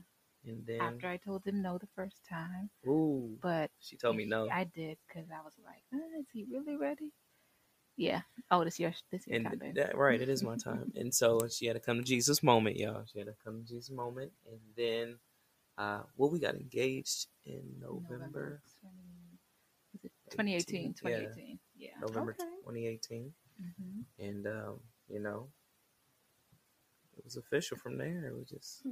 [0.44, 2.70] And then after I told him no the first time.
[2.86, 3.36] Ooh.
[3.42, 4.48] But she told me no.
[4.50, 7.12] I did because I was like, uh, is he really ready?
[7.96, 8.20] Yeah.
[8.50, 9.72] Oh, this year, this year, and time.
[9.74, 10.92] That, right, it is my time.
[10.94, 13.04] and so she had to come to Jesus moment, y'all.
[13.10, 15.16] She had to come to Jesus moment, and then,
[15.78, 18.18] uh, well, we got engaged in November.
[18.18, 18.62] November
[20.34, 21.58] 20, 2018, 2018.
[21.76, 21.88] Yeah.
[21.88, 22.00] yeah.
[22.00, 22.50] November okay.
[22.64, 23.32] 2018.
[23.62, 24.24] Mm-hmm.
[24.24, 25.48] And um, you know,
[27.16, 28.26] it was official from there.
[28.26, 28.82] It was just.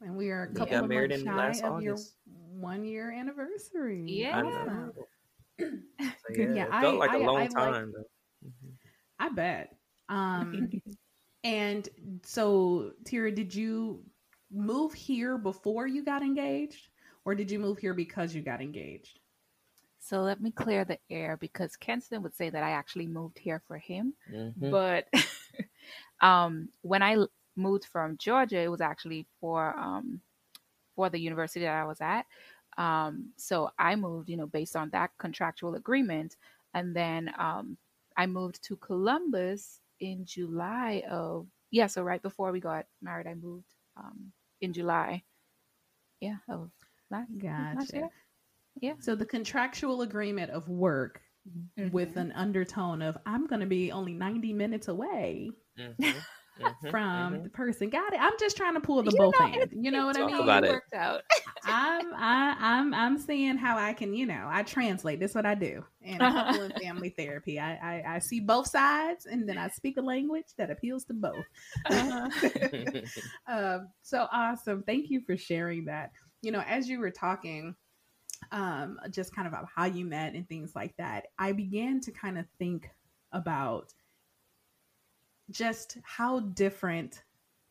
[0.00, 1.82] And we are a couple of months shy of August.
[1.82, 1.96] your
[2.60, 4.04] one year anniversary.
[4.06, 4.42] Yeah.
[5.60, 5.66] so,
[6.34, 7.92] yeah, yeah, it felt I, like a long I, time.
[7.96, 8.06] Like.
[9.18, 9.76] I bet.
[10.08, 10.70] Um,
[11.44, 11.88] and
[12.24, 14.02] so, Terah, did you
[14.52, 16.88] move here before you got engaged,
[17.24, 19.20] or did you move here because you got engaged?
[20.00, 23.62] So let me clear the air because Kenston would say that I actually moved here
[23.66, 24.14] for him.
[24.32, 24.70] Mm-hmm.
[24.70, 25.06] But
[26.20, 27.16] um, when I
[27.56, 30.20] moved from Georgia, it was actually for um,
[30.94, 32.24] for the university that I was at.
[32.78, 36.36] Um, so I moved, you know, based on that contractual agreement,
[36.74, 37.76] and then um,
[38.18, 41.86] I moved to Columbus in July of yeah.
[41.86, 45.22] So right before we got married, I moved um, in July.
[46.20, 46.70] Yeah, of
[47.10, 47.78] last, gotcha.
[47.78, 48.08] last year.
[48.80, 48.94] Yeah.
[48.98, 51.90] So the contractual agreement of work mm-hmm.
[51.90, 55.50] with an undertone of I'm going to be only 90 minutes away.
[55.78, 56.18] Mm-hmm.
[56.60, 56.90] Mm-hmm.
[56.90, 57.42] from mm-hmm.
[57.44, 57.88] the person.
[57.88, 58.20] Got it.
[58.20, 59.72] I'm just trying to pull the you both ends.
[59.72, 60.40] You know what I mean?
[60.40, 60.70] About it.
[60.70, 61.22] Worked out.
[61.64, 65.20] I'm I, I'm I'm seeing how I can, you know, I translate.
[65.20, 67.58] This what I do in couple of family therapy.
[67.60, 71.14] I, I, I see both sides and then I speak a language that appeals to
[71.14, 71.44] both.
[71.86, 73.00] Uh-huh.
[73.48, 74.82] um, so awesome.
[74.82, 76.12] Thank you for sharing that.
[76.42, 77.74] You know, as you were talking,
[78.52, 82.12] um, just kind of about how you met and things like that, I began to
[82.12, 82.88] kind of think
[83.32, 83.92] about
[85.50, 87.22] just how different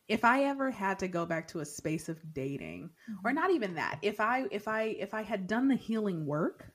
[0.08, 3.26] if i ever had to go back to a space of dating mm-hmm.
[3.26, 6.70] or not even that if i if i if i had done the healing work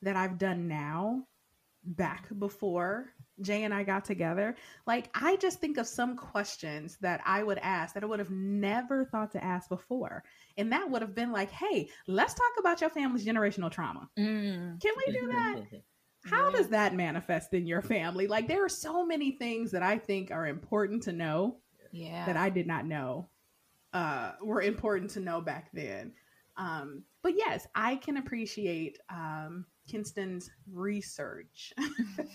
[0.00, 1.22] that i've done now
[1.84, 4.54] back before jay and i got together
[4.86, 8.30] like i just think of some questions that i would ask that i would have
[8.30, 10.22] never thought to ask before
[10.56, 14.08] and that would have been like, hey, let's talk about your family's generational trauma.
[14.18, 14.80] Mm.
[14.80, 15.62] Can we do that?
[16.24, 16.56] How yeah.
[16.56, 18.26] does that manifest in your family?
[18.26, 21.58] Like, there are so many things that I think are important to know
[21.90, 22.26] yeah.
[22.26, 23.28] that I did not know
[23.92, 26.12] uh, were important to know back then.
[26.56, 31.72] Um, but yes, I can appreciate um, Kenston's research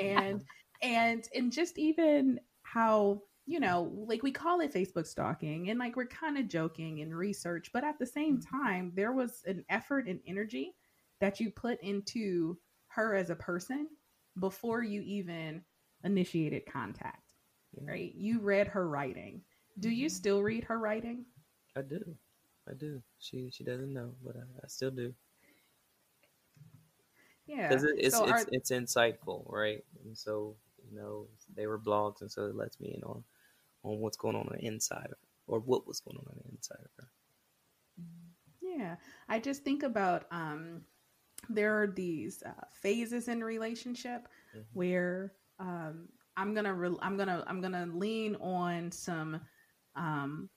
[0.00, 0.44] and
[0.82, 5.96] and and just even how you know, like we call it Facebook stalking and like
[5.96, 8.62] we're kind of joking and research, but at the same mm-hmm.
[8.62, 10.74] time, there was an effort and energy
[11.20, 13.88] that you put into her as a person
[14.38, 15.62] before you even
[16.04, 17.34] initiated contact,
[17.80, 18.12] right?
[18.14, 19.42] You read her writing.
[19.78, 20.14] Do you mm-hmm.
[20.14, 21.24] still read her writing?
[21.76, 22.16] I do.
[22.68, 23.02] I do.
[23.18, 25.14] She she doesn't know, but I, I still do.
[27.46, 29.82] Yeah, because it, it's so it's, it's insightful, right?
[30.04, 30.56] And so
[30.90, 33.24] you know they were blogs, and so it lets me in on
[33.84, 36.40] on what's going on on the inside of her, or what was going on on
[36.44, 37.08] the inside of her.
[38.60, 38.96] Yeah,
[39.28, 40.82] I just think about um,
[41.48, 44.60] there are these uh, phases in relationship mm-hmm.
[44.72, 49.40] where um, I'm gonna re- I'm gonna I'm gonna lean on some
[49.96, 50.48] um,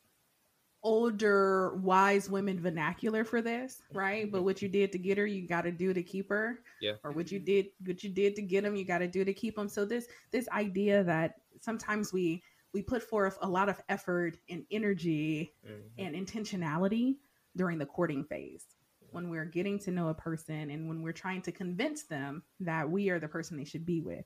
[0.84, 4.24] older wise women vernacular for this, right?
[4.24, 4.32] Mm-hmm.
[4.32, 6.60] But what you did to get her, you got to do to keep her.
[6.82, 6.94] Yeah.
[7.04, 9.34] Or what you did what you did to get them, you got to do to
[9.34, 9.70] keep them.
[9.70, 14.64] So this this idea that sometimes we we put forth a lot of effort and
[14.72, 16.06] energy mm-hmm.
[16.06, 17.18] and intentionality
[17.56, 18.66] during the courting phase
[19.12, 22.90] when we're getting to know a person and when we're trying to convince them that
[22.90, 24.26] we are the person they should be with.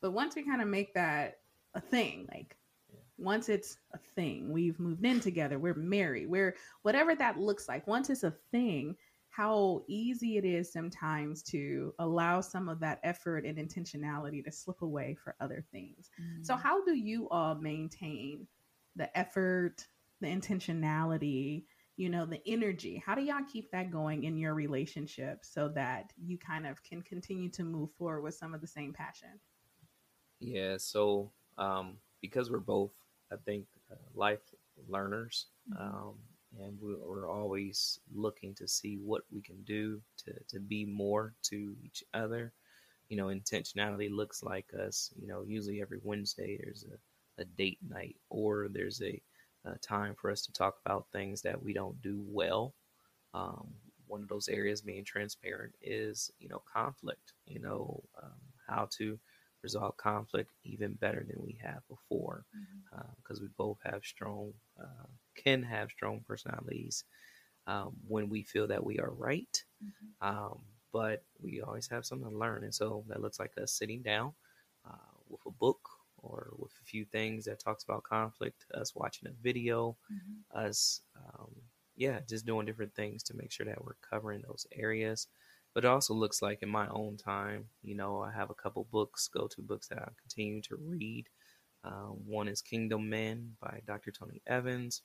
[0.00, 1.38] But once we kind of make that
[1.74, 2.56] a thing, like
[2.92, 3.00] yeah.
[3.16, 7.86] once it's a thing, we've moved in together, we're married, we're whatever that looks like,
[7.86, 8.96] once it's a thing,
[9.30, 14.82] how easy it is sometimes to allow some of that effort and intentionality to slip
[14.82, 16.10] away for other things.
[16.20, 16.44] Mm-hmm.
[16.44, 18.46] So, how do you all maintain
[18.94, 19.86] the effort,
[20.20, 21.64] the intentionality,
[21.96, 23.02] you know, the energy.
[23.04, 27.02] How do y'all keep that going in your relationship so that you kind of can
[27.02, 29.28] continue to move forward with some of the same passion?
[30.40, 32.90] Yeah, so um, because we're both,
[33.32, 34.40] I think, uh, life
[34.88, 35.82] learners, mm-hmm.
[35.82, 36.14] um,
[36.60, 41.74] and we're always looking to see what we can do to, to be more to
[41.84, 42.52] each other.
[43.08, 47.78] You know, intentionality looks like us, you know, usually every Wednesday there's a, a date
[47.88, 49.20] night or there's a,
[49.64, 52.74] a, time for us to talk about things that we don't do well.
[53.32, 53.68] Um,
[54.06, 58.32] one of those areas being transparent is, you know, conflict, you know, um,
[58.66, 59.18] how to
[59.64, 62.44] resolve conflict even better than we have before
[62.90, 63.44] because mm-hmm.
[63.44, 67.04] uh, we both have strong uh, can have strong personalities
[67.66, 70.28] um, when we feel that we are right mm-hmm.
[70.28, 70.58] um,
[70.92, 74.32] but we always have something to learn and so that looks like us sitting down
[74.86, 75.80] uh, with a book
[76.24, 80.66] or with a few things that talks about conflict us watching a video mm-hmm.
[80.66, 81.50] us um,
[81.96, 85.28] yeah just doing different things to make sure that we're covering those areas
[85.74, 88.86] but it also looks like in my own time, you know, I have a couple
[88.92, 91.26] books, go to books that I continue to read.
[91.82, 94.12] Uh, one is Kingdom Men by Dr.
[94.12, 95.02] Tony Evans,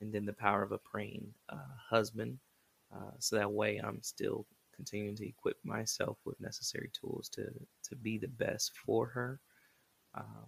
[0.00, 2.38] and then The Power of a Praying uh, Husband.
[2.92, 7.44] Uh, so that way I'm still continuing to equip myself with necessary tools to,
[7.84, 9.40] to be the best for her.
[10.14, 10.46] Um,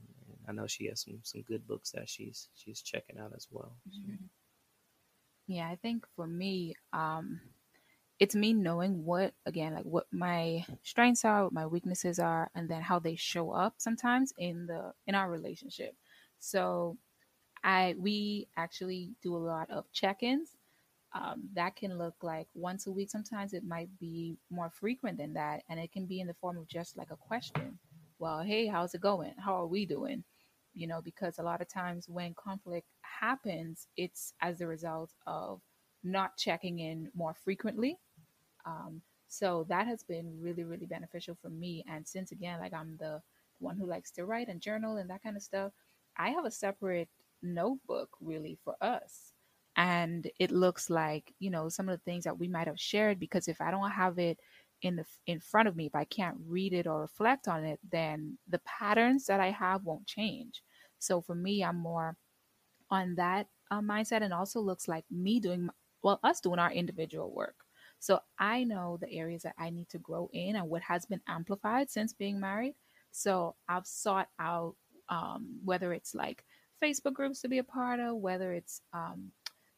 [0.48, 3.76] I know she has some, some good books that she's she's checking out as well.
[3.88, 4.24] Mm-hmm.
[5.46, 7.40] Yeah, I think for me, um,
[8.20, 12.68] it's me knowing what again like what my strengths are what my weaknesses are and
[12.68, 15.96] then how they show up sometimes in the in our relationship
[16.38, 16.96] so
[17.64, 20.50] i we actually do a lot of check-ins
[21.12, 25.32] um, that can look like once a week sometimes it might be more frequent than
[25.32, 27.78] that and it can be in the form of just like a question
[28.20, 30.24] well hey how's it going how are we doing
[30.74, 35.60] you know because a lot of times when conflict happens it's as a result of
[36.04, 37.98] not checking in more frequently
[38.66, 41.84] um, so that has been really, really beneficial for me.
[41.88, 43.22] And since again, like I'm the
[43.60, 45.72] one who likes to write and journal and that kind of stuff,
[46.18, 47.08] I have a separate
[47.42, 49.32] notebook really for us.
[49.76, 53.20] And it looks like, you know, some of the things that we might have shared
[53.20, 54.38] because if I don't have it
[54.82, 57.80] in the in front of me, if I can't read it or reflect on it,
[57.90, 60.62] then the patterns that I have won't change.
[60.98, 62.16] So for me, I'm more
[62.90, 65.68] on that uh, mindset and also looks like me doing
[66.02, 67.56] well us doing our individual work
[68.00, 71.20] so I know the areas that I need to grow in and what has been
[71.28, 72.74] amplified since being married.
[73.12, 74.74] So I've sought out
[75.10, 76.44] um, whether it's like
[76.82, 79.30] Facebook groups to be a part of, whether it's um,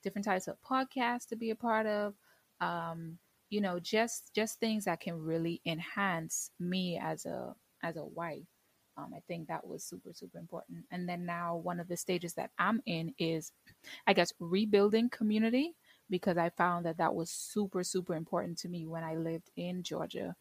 [0.04, 2.14] different types of podcasts to be a part of,
[2.60, 3.18] um,
[3.52, 8.48] you know, just just things that can really enhance me as a as a wife.
[8.96, 10.86] Um, I think that was super super important.
[10.90, 13.52] And then now one of the stages that I'm in is,
[14.06, 15.74] I guess, rebuilding community
[16.08, 19.82] because I found that that was super, super important to me when I lived in
[19.82, 20.34] Georgia.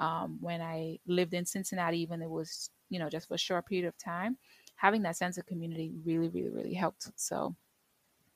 [0.00, 3.66] Um, when I lived in Cincinnati, even it was, you know, just for a short
[3.66, 4.38] period of time,
[4.76, 7.12] having that sense of community really, really, really helped.
[7.16, 7.56] So,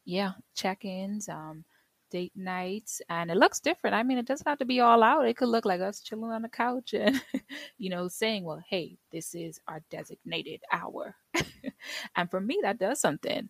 [0.05, 1.65] yeah, check ins, um,
[2.11, 3.95] date nights, and it looks different.
[3.95, 5.27] I mean, it doesn't have to be all out.
[5.27, 7.21] It could look like us chilling on the couch and,
[7.79, 11.15] you know, saying, well, hey, this is our designated hour.
[12.17, 13.49] and for me, that does something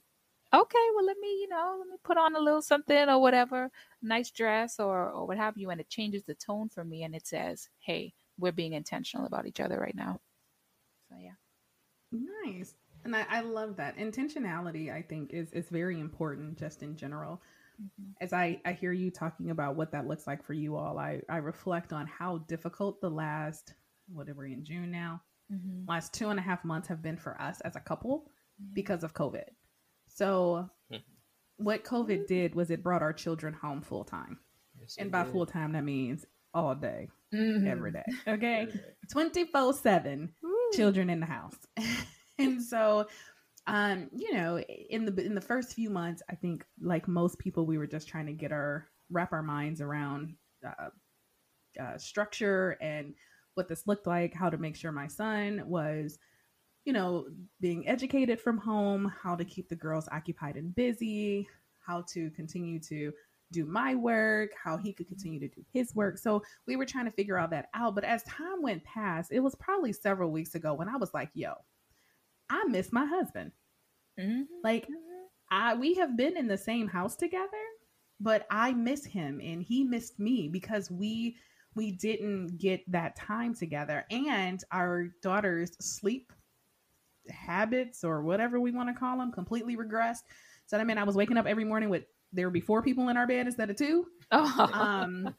[0.54, 3.70] okay, well, let me, you know, let me put on a little something or whatever,
[4.02, 5.70] nice dress or, or what have you.
[5.70, 9.46] And it changes the tone for me and it says, hey, we're being intentional about
[9.46, 10.20] each other right now.
[11.08, 11.32] So, yeah.
[12.44, 12.74] Nice.
[13.04, 13.96] And I, I love that.
[13.96, 17.42] Intentionality, I think, is, is very important just in general.
[17.80, 18.10] Mm-hmm.
[18.20, 21.20] As I, I hear you talking about what that looks like for you all, I,
[21.28, 23.74] I reflect on how difficult the last,
[24.12, 25.88] whatever, in June now, mm-hmm.
[25.88, 28.74] last two and a half months have been for us as a couple mm-hmm.
[28.74, 29.44] because of COVID.
[30.08, 31.64] So, mm-hmm.
[31.64, 34.38] what COVID did was it brought our children home full time.
[34.80, 37.66] Yes, and by full time, that means all day, mm-hmm.
[37.66, 38.04] every day.
[38.26, 38.68] Okay.
[39.10, 40.32] 24 7
[40.72, 41.56] children in the house.
[42.38, 43.06] and so,
[43.68, 47.66] um, you know, in the in the first few months, I think like most people,
[47.66, 50.34] we were just trying to get our wrap our minds around
[50.66, 50.88] uh,
[51.80, 53.14] uh, structure and
[53.54, 56.18] what this looked like, how to make sure my son was
[56.88, 57.26] you know,
[57.60, 61.46] being educated from home, how to keep the girls occupied and busy,
[61.86, 63.12] how to continue to
[63.52, 66.16] do my work, how he could continue to do his work.
[66.16, 67.94] So we were trying to figure all that out.
[67.94, 71.28] But as time went past, it was probably several weeks ago when I was like,
[71.34, 71.52] yo,
[72.48, 73.52] I miss my husband.
[74.18, 74.42] Mm-hmm.
[74.62, 75.26] Like, mm-hmm.
[75.50, 77.48] I we have been in the same house together,
[78.20, 81.36] but I miss him and he missed me because we
[81.74, 86.32] we didn't get that time together and our daughter's sleep
[87.30, 90.22] habits or whatever we want to call them completely regressed.
[90.66, 93.08] So I mean I was waking up every morning with there would be four people
[93.08, 94.06] in our bed instead of two.
[94.32, 94.70] Oh.
[94.72, 95.34] Um,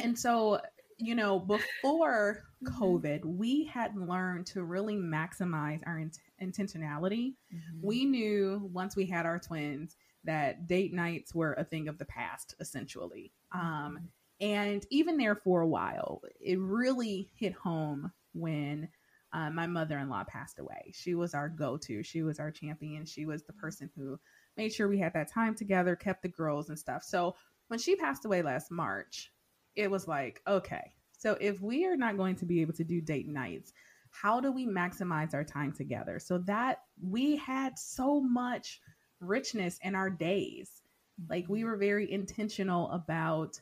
[0.00, 0.60] and so
[0.98, 2.82] you know, before mm-hmm.
[2.82, 7.34] COVID, we had learned to really maximize our int- intentionality.
[7.54, 7.86] Mm-hmm.
[7.86, 12.04] We knew once we had our twins that date nights were a thing of the
[12.06, 13.32] past, essentially.
[13.52, 14.04] Um, mm-hmm.
[14.40, 18.88] and even there for a while, it really hit home when
[19.32, 20.92] uh, my mother in law passed away.
[20.94, 23.04] She was our go to, she was our champion.
[23.04, 24.18] She was the person who
[24.56, 27.02] made sure we had that time together, kept the girls and stuff.
[27.02, 27.36] So
[27.68, 29.30] when she passed away last March,
[29.76, 33.00] it was like, okay, so if we are not going to be able to do
[33.00, 33.72] date nights,
[34.10, 36.18] how do we maximize our time together?
[36.18, 38.80] So that we had so much
[39.20, 40.82] richness in our days.
[41.28, 43.60] Like we were very intentional about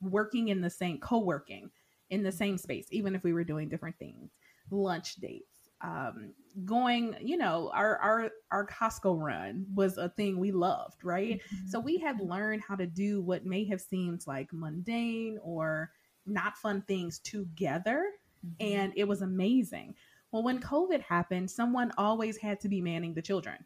[0.00, 1.70] working in the same co-working
[2.10, 4.30] in the same space, even if we were doing different things,
[4.70, 5.53] lunch dates,
[5.84, 6.32] um,
[6.64, 11.40] going, you know, our our our Costco run was a thing we loved, right?
[11.40, 11.66] Mm-hmm.
[11.68, 15.90] So we had learned how to do what may have seemed like mundane or
[16.26, 18.06] not fun things together,
[18.44, 18.74] mm-hmm.
[18.74, 19.94] and it was amazing.
[20.32, 23.58] Well, when COVID happened, someone always had to be manning the children,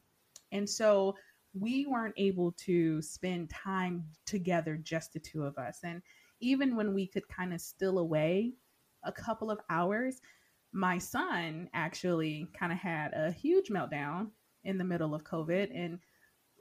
[0.51, 1.15] and so
[1.55, 5.79] we weren't able to spend time together, just the two of us.
[5.85, 6.03] And
[6.41, 8.55] even when we could kind of still away
[9.05, 10.21] a couple of hours,
[10.73, 14.29] my son actually kind of had a huge meltdown
[14.65, 15.71] in the middle of COVID.
[15.75, 15.99] And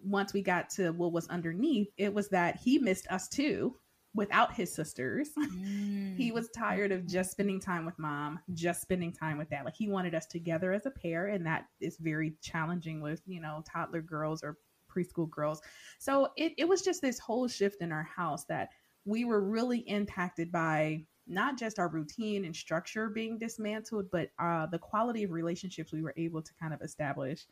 [0.04, 3.76] once we got to what was underneath, it was that he missed us too
[4.14, 5.30] without his sisters.
[5.58, 6.18] Mm.
[6.18, 9.66] he was tired of just spending time with mom, just spending time with dad.
[9.66, 11.28] Like he wanted us together as a pair.
[11.28, 14.58] And that is very challenging with, you know, toddler girls or
[14.94, 15.62] preschool girls.
[16.00, 18.70] So it, it was just this whole shift in our house that
[19.06, 24.66] we were really impacted by not just our routine and structure being dismantled, but uh,
[24.68, 27.46] the quality of relationships we were able to kind of establish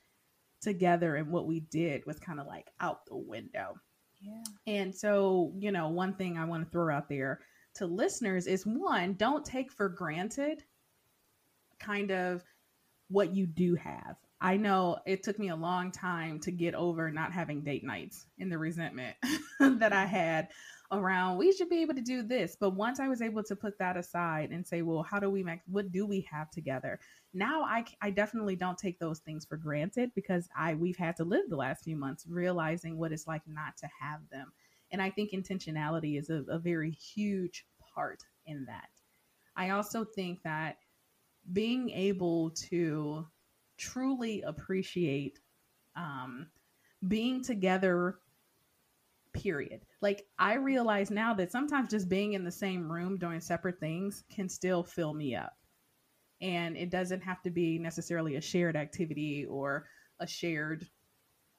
[0.62, 3.76] together and what we did was kind of like out the window.
[4.22, 4.44] Yeah.
[4.66, 7.42] And so, you know, one thing I want to throw out there
[7.76, 10.64] to listeners is one, don't take for granted
[11.80, 12.44] kind of
[13.10, 14.16] what you do have.
[14.42, 18.26] I know it took me a long time to get over not having date nights
[18.40, 19.16] and the resentment
[19.60, 20.50] that I had
[20.92, 22.56] around we should be able to do this.
[22.60, 25.44] But once i was able to put that aside and say well how do we
[25.44, 27.00] make what do we have together?
[27.34, 31.24] Now i i definitely don't take those things for granted because i we've had to
[31.24, 34.52] live the last few months realizing what it's like not to have them.
[34.92, 38.90] And i think intentionality is a, a very huge part in that.
[39.56, 40.78] I also think that
[41.52, 43.26] being able to
[43.78, 45.40] truly appreciate
[45.96, 46.48] um,
[47.08, 48.20] being together
[49.36, 49.86] period.
[50.02, 54.24] Like I realize now that sometimes just being in the same room doing separate things
[54.34, 55.54] can still fill me up.
[56.42, 59.88] And it doesn't have to be necessarily a shared activity or
[60.20, 60.88] a shared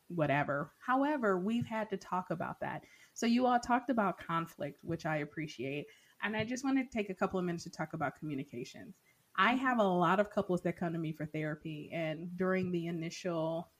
[0.08, 0.72] whatever.
[0.84, 2.82] However, we've had to talk about that.
[3.14, 5.86] So you all talked about conflict, which I appreciate.
[6.22, 8.94] And I just want to take a couple of minutes to talk about communications.
[9.36, 12.86] I have a lot of couples that come to me for therapy and during the
[12.86, 13.70] initial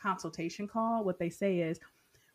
[0.00, 1.78] consultation call, what they say is,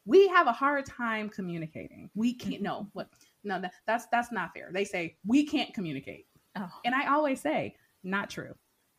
[0.07, 2.09] we have a hard time communicating.
[2.15, 2.61] We can't.
[2.61, 3.09] No, what?
[3.43, 4.69] No, that, that's that's not fair.
[4.73, 6.69] They say we can't communicate, oh.
[6.85, 8.53] and I always say not true.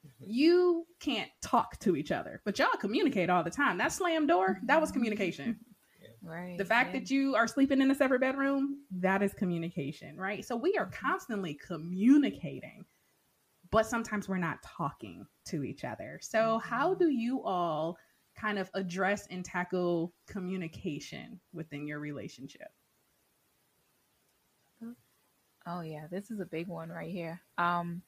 [0.06, 0.30] Mm-hmm.
[0.30, 3.78] You can't talk to each other, but y'all communicate all the time.
[3.78, 5.58] That slam door, that was communication.
[6.20, 6.58] Right.
[6.58, 7.00] The fact yeah.
[7.00, 10.44] that you are sleeping in a separate bedroom, that is communication, right?
[10.44, 12.84] So we are constantly communicating,
[13.70, 16.18] but sometimes we're not talking to each other.
[16.20, 16.68] So, mm-hmm.
[16.68, 17.96] how do you all
[18.38, 22.68] kind of address and tackle communication within your relationship?
[25.66, 27.40] Oh yeah, this is a big one right here.
[27.58, 28.00] Um,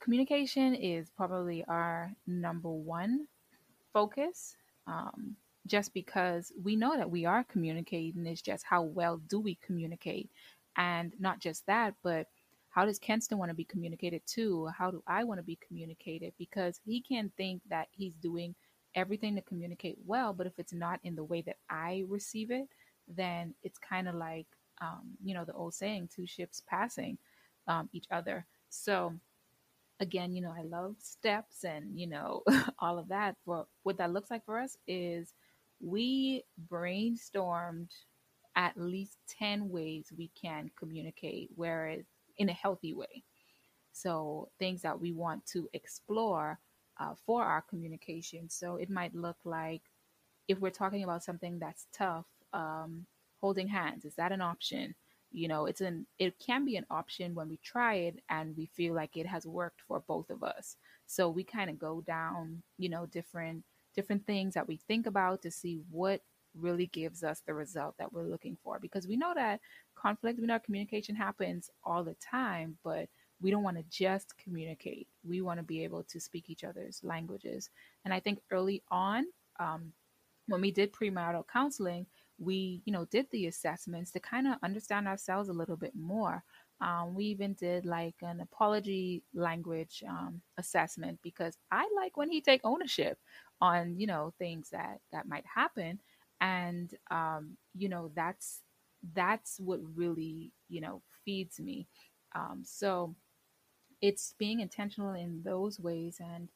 [0.00, 3.28] communication is probably our number one
[3.92, 4.56] focus.
[4.88, 5.36] Um,
[5.68, 10.30] just because we know that we are communicating, it's just how well do we communicate,
[10.76, 12.26] and not just that, but
[12.70, 14.66] how does Kenston want to be communicated to?
[14.66, 16.32] How do I want to be communicated?
[16.38, 18.54] Because he can think that he's doing
[18.96, 22.68] everything to communicate well, but if it's not in the way that I receive it,
[23.06, 24.46] then it's kind of like,
[24.80, 27.18] um, you know, the old saying, two ships passing
[27.68, 28.46] um, each other.
[28.70, 29.14] So,
[30.00, 32.42] again, you know, I love steps and, you know,
[32.80, 33.36] all of that.
[33.46, 35.34] But what that looks like for us is
[35.80, 37.90] we brainstormed
[38.56, 42.04] at least 10 ways we can communicate, whereas
[42.38, 43.22] in a healthy way.
[43.92, 46.58] So, things that we want to explore
[46.98, 48.48] uh, for our communication.
[48.48, 49.82] So it might look like
[50.48, 53.06] if we're talking about something that's tough, um,
[53.40, 54.94] holding hands is that an option?
[55.32, 58.66] You know, it's an it can be an option when we try it and we
[58.66, 60.76] feel like it has worked for both of us.
[61.06, 65.42] So we kind of go down, you know, different different things that we think about
[65.42, 66.20] to see what
[66.58, 68.78] really gives us the result that we're looking for.
[68.78, 69.60] Because we know that
[69.94, 73.08] conflict, we know communication happens all the time, but
[73.40, 75.08] we don't want to just communicate.
[75.24, 77.70] We want to be able to speak each other's languages.
[78.04, 79.26] And I think early on,
[79.60, 79.92] um,
[80.46, 82.06] when we did premarital counseling,
[82.38, 86.42] we, you know, did the assessments to kind of understand ourselves a little bit more.
[86.80, 92.40] Um, we even did like an apology language um, assessment because I like when he
[92.40, 93.18] take ownership
[93.62, 95.98] on you know things that that might happen,
[96.42, 98.60] and um, you know that's
[99.14, 101.88] that's what really you know feeds me.
[102.34, 103.16] Um, so
[104.02, 106.48] it's being intentional in those ways and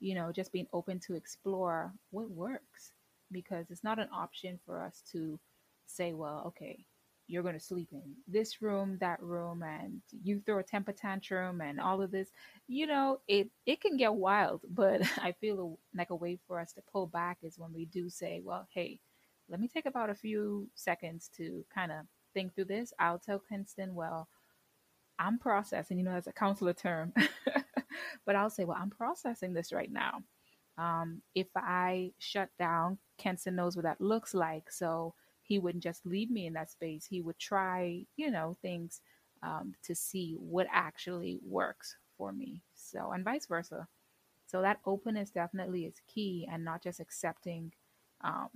[0.00, 2.92] you know just being open to explore what works.
[3.32, 5.38] Because it's not an option for us to
[5.86, 6.84] say well okay
[7.28, 11.60] you're going to sleep in this room that room and you throw a temper tantrum
[11.62, 12.30] and all of this.
[12.68, 16.72] You know it it can get wild but i feel like a way for us
[16.74, 19.00] to pull back is when we do say well hey
[19.48, 22.92] let me take about a few seconds to kind of think through this.
[22.98, 24.28] I'll tell Kenston well
[25.18, 27.12] i'm processing you know that's a counselor term
[28.26, 30.22] but i'll say well i'm processing this right now
[30.78, 35.14] um, if i shut down Kenston knows what that looks like so
[35.48, 37.06] he wouldn't just leave me in that space.
[37.06, 39.00] He would try, you know, things
[39.42, 42.60] um, to see what actually works for me.
[42.74, 43.88] So, and vice versa.
[44.46, 47.72] So, that openness definitely is key and not just accepting
[48.22, 48.50] um,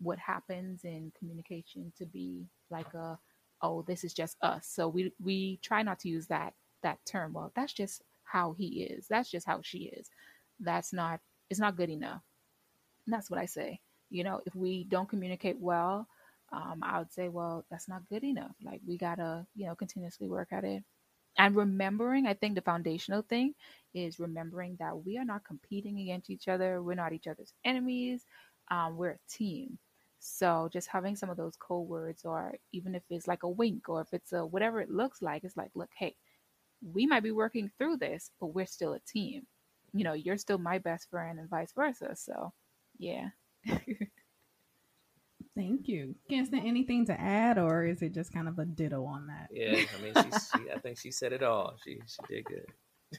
[0.00, 3.18] what happens in communication to be like a,
[3.62, 4.66] oh, this is just us.
[4.66, 7.32] So, we, we try not to use that, that term.
[7.34, 9.06] Well, that's just how he is.
[9.08, 10.08] That's just how she is.
[10.60, 12.22] That's not, it's not good enough.
[13.06, 13.80] And that's what I say.
[14.10, 16.06] You know, if we don't communicate well,
[16.52, 18.52] um, I would say, well, that's not good enough.
[18.62, 20.84] Like we gotta, you know, continuously work at it.
[21.38, 23.54] And remembering, I think the foundational thing
[23.94, 26.82] is remembering that we are not competing against each other.
[26.82, 28.24] We're not each other's enemies.
[28.70, 29.78] Um, we're a team.
[30.24, 33.88] So just having some of those code words, or even if it's like a wink,
[33.88, 36.14] or if it's a whatever it looks like, it's like, look, hey,
[36.80, 39.48] we might be working through this, but we're still a team.
[39.92, 42.14] You know, you're still my best friend, and vice versa.
[42.14, 42.52] So,
[42.98, 43.30] yeah.
[45.56, 46.14] Thank you.
[46.30, 49.48] Kenston, anything to add, or is it just kind of a ditto on that?
[49.52, 51.74] Yeah, I mean, she, she I think she said it all.
[51.84, 52.66] She she did good.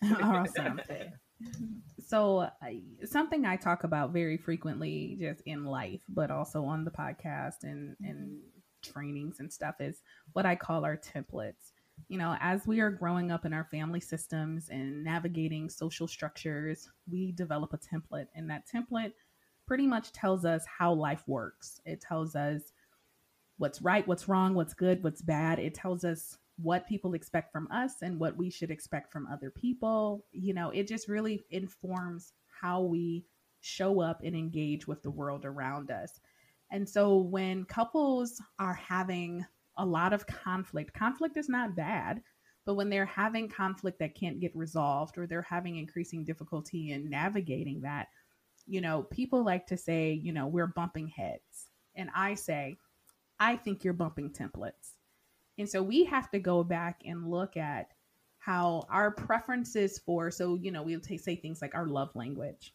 [0.24, 0.80] awesome.
[2.06, 2.50] so,
[3.06, 7.96] something I talk about very frequently, just in life, but also on the podcast and
[8.02, 8.40] and
[8.82, 10.02] trainings and stuff, is
[10.34, 11.72] what I call our templates.
[12.10, 16.90] You know, as we are growing up in our family systems and navigating social structures,
[17.10, 19.14] we develop a template, and that template
[19.66, 21.80] pretty much tells us how life works.
[21.86, 22.62] It tells us
[23.58, 25.60] what's right, what's wrong, what's good, what's bad.
[25.60, 29.50] It tells us what people expect from us and what we should expect from other
[29.50, 30.26] people.
[30.32, 33.26] You know, it just really informs how we
[33.62, 36.20] show up and engage with the world around us.
[36.72, 39.46] And so when couples are having
[39.78, 42.22] a lot of conflict, conflict is not bad,
[42.66, 47.10] but when they're having conflict that can't get resolved or they're having increasing difficulty in
[47.10, 48.08] navigating that,
[48.66, 51.70] you know, people like to say, you know, we're bumping heads.
[51.96, 52.78] And I say,
[53.40, 54.94] I think you're bumping templates.
[55.58, 57.88] And so we have to go back and look at
[58.40, 62.74] how our preferences for, so, you know, we'll take, say things like our love language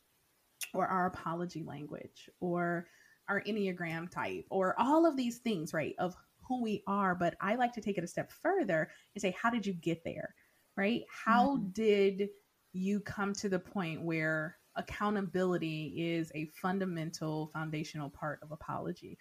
[0.75, 2.87] or our apology language or
[3.29, 6.17] our Enneagram type or all of these things, right, of
[6.47, 7.15] who we are.
[7.15, 10.03] But I like to take it a step further and say, how did you get
[10.05, 10.35] there,
[10.77, 11.03] right?
[11.11, 11.69] How mm-hmm.
[11.73, 12.29] did
[12.73, 19.19] you come to the point where accountability is a fundamental foundational part of apology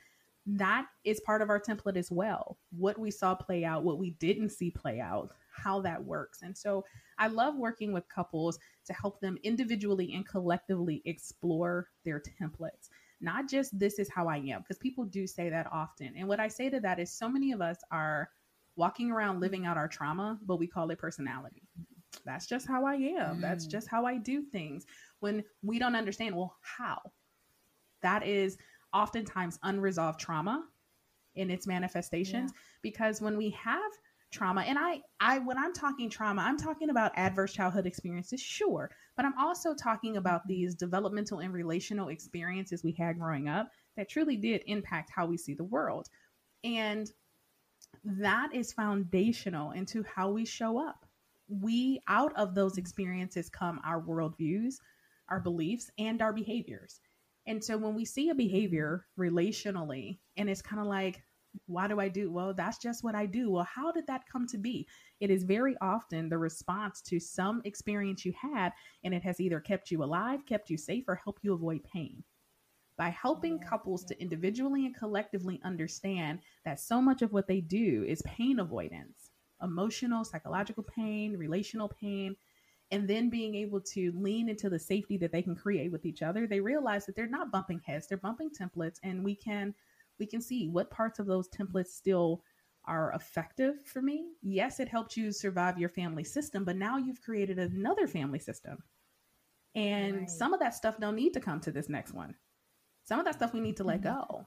[0.50, 4.12] that is part of our template as well what we saw play out what we
[4.12, 6.84] didn't see play out how that works and so
[7.20, 12.89] i love working with couples to help them individually and collectively explore their templates
[13.20, 16.39] not just this is how i am because people do say that often and what
[16.39, 18.30] i say to that is so many of us are
[18.78, 21.64] walking around living out our trauma but we call it personality
[22.28, 23.38] that's just how I am.
[23.38, 23.41] Mm.
[23.41, 24.86] That's just how I do things.
[25.20, 27.00] When we don't understand, well, how?
[28.02, 28.58] That is
[28.94, 30.64] oftentimes unresolved trauma
[31.36, 32.60] in its manifestations yeah.
[32.82, 33.92] because when we have
[34.32, 38.92] trauma and I I when I'm talking trauma, I'm talking about adverse childhood experiences, sure,
[39.16, 40.50] but I'm also talking about mm-hmm.
[40.50, 45.38] these developmental and relational experiences we had growing up that truly did impact how we
[45.38, 46.08] see the world.
[46.64, 47.10] And
[48.04, 51.08] that is foundational into how we show up
[51.48, 54.76] we out of those experiences come our worldviews,
[55.30, 57.00] our beliefs, and our behaviors.
[57.48, 61.24] And so when we see a behavior relationally, and it's kind of like,
[61.66, 62.32] why do I do?
[62.32, 63.50] Well, that's just what I do.
[63.50, 64.88] Well, how did that come to be?
[65.20, 68.74] It is very often the response to some experience you had,
[69.04, 72.24] and it has either kept you alive, kept you safe, or helped you avoid pain.
[72.98, 78.04] by helping couples to individually and collectively understand that so much of what they do
[78.08, 79.32] is pain avoidance,
[79.62, 82.36] emotional, psychological pain, relational pain,
[82.92, 86.22] and then being able to lean into the safety that they can create with each
[86.22, 89.74] other, they realize that they're not bumping heads, they're bumping templates, and we can
[90.20, 92.42] we can see what parts of those templates still
[92.86, 94.30] are effective for me.
[94.42, 98.78] Yes, it helped you survive your family system, but now you've created another family system.
[99.76, 100.30] And right.
[100.30, 102.34] some of that stuff don't need to come to this next one.
[103.04, 104.16] Some of that stuff we need to let mm-hmm.
[104.16, 104.46] go.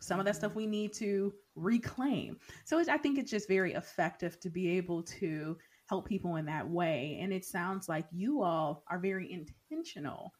[0.00, 2.38] Some of that stuff we need to reclaim.
[2.64, 5.58] So I think it's just very effective to be able to
[5.90, 7.18] help people in that way.
[7.20, 10.32] And it sounds like you all are very intentional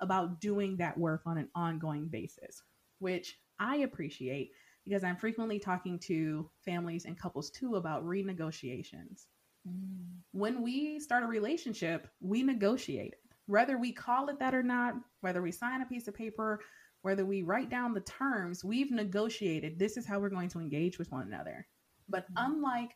[0.00, 2.62] about doing that work on an ongoing basis,
[3.00, 4.52] which I appreciate
[4.84, 9.26] because I'm frequently talking to families and couples too about renegotiations.
[9.68, 10.20] Mm.
[10.30, 13.20] When we start a relationship, we negotiate it.
[13.46, 16.60] Whether we call it that or not, whether we sign a piece of paper
[17.02, 20.98] whether we write down the terms, we've negotiated this is how we're going to engage
[20.98, 21.66] with one another.
[22.08, 22.52] But mm-hmm.
[22.52, 22.90] unlike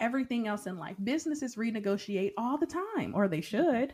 [0.00, 3.92] everything else in life, businesses renegotiate all the time, or they should.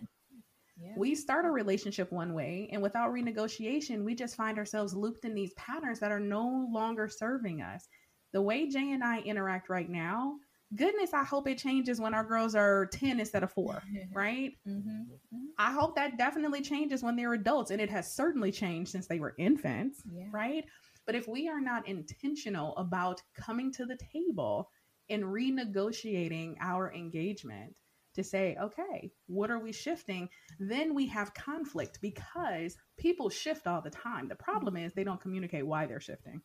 [0.79, 0.93] Yeah.
[0.97, 5.35] We start a relationship one way, and without renegotiation, we just find ourselves looped in
[5.35, 7.89] these patterns that are no longer serving us.
[8.33, 10.37] The way Jay and I interact right now
[10.75, 13.83] goodness, I hope it changes when our girls are 10 instead of four,
[14.13, 14.53] right?
[14.67, 14.89] Mm-hmm.
[14.89, 15.45] Mm-hmm.
[15.59, 17.71] I hope that definitely changes when they're adults.
[17.71, 20.25] And it has certainly changed since they were infants, yeah.
[20.31, 20.65] right?
[21.07, 24.69] But if we are not intentional about coming to the table
[25.09, 27.75] and renegotiating our engagement
[28.15, 30.29] to say, okay, what are we shifting?
[30.59, 34.29] Then we have conflict because people shift all the time.
[34.29, 36.41] The problem is they don't communicate why they're shifting.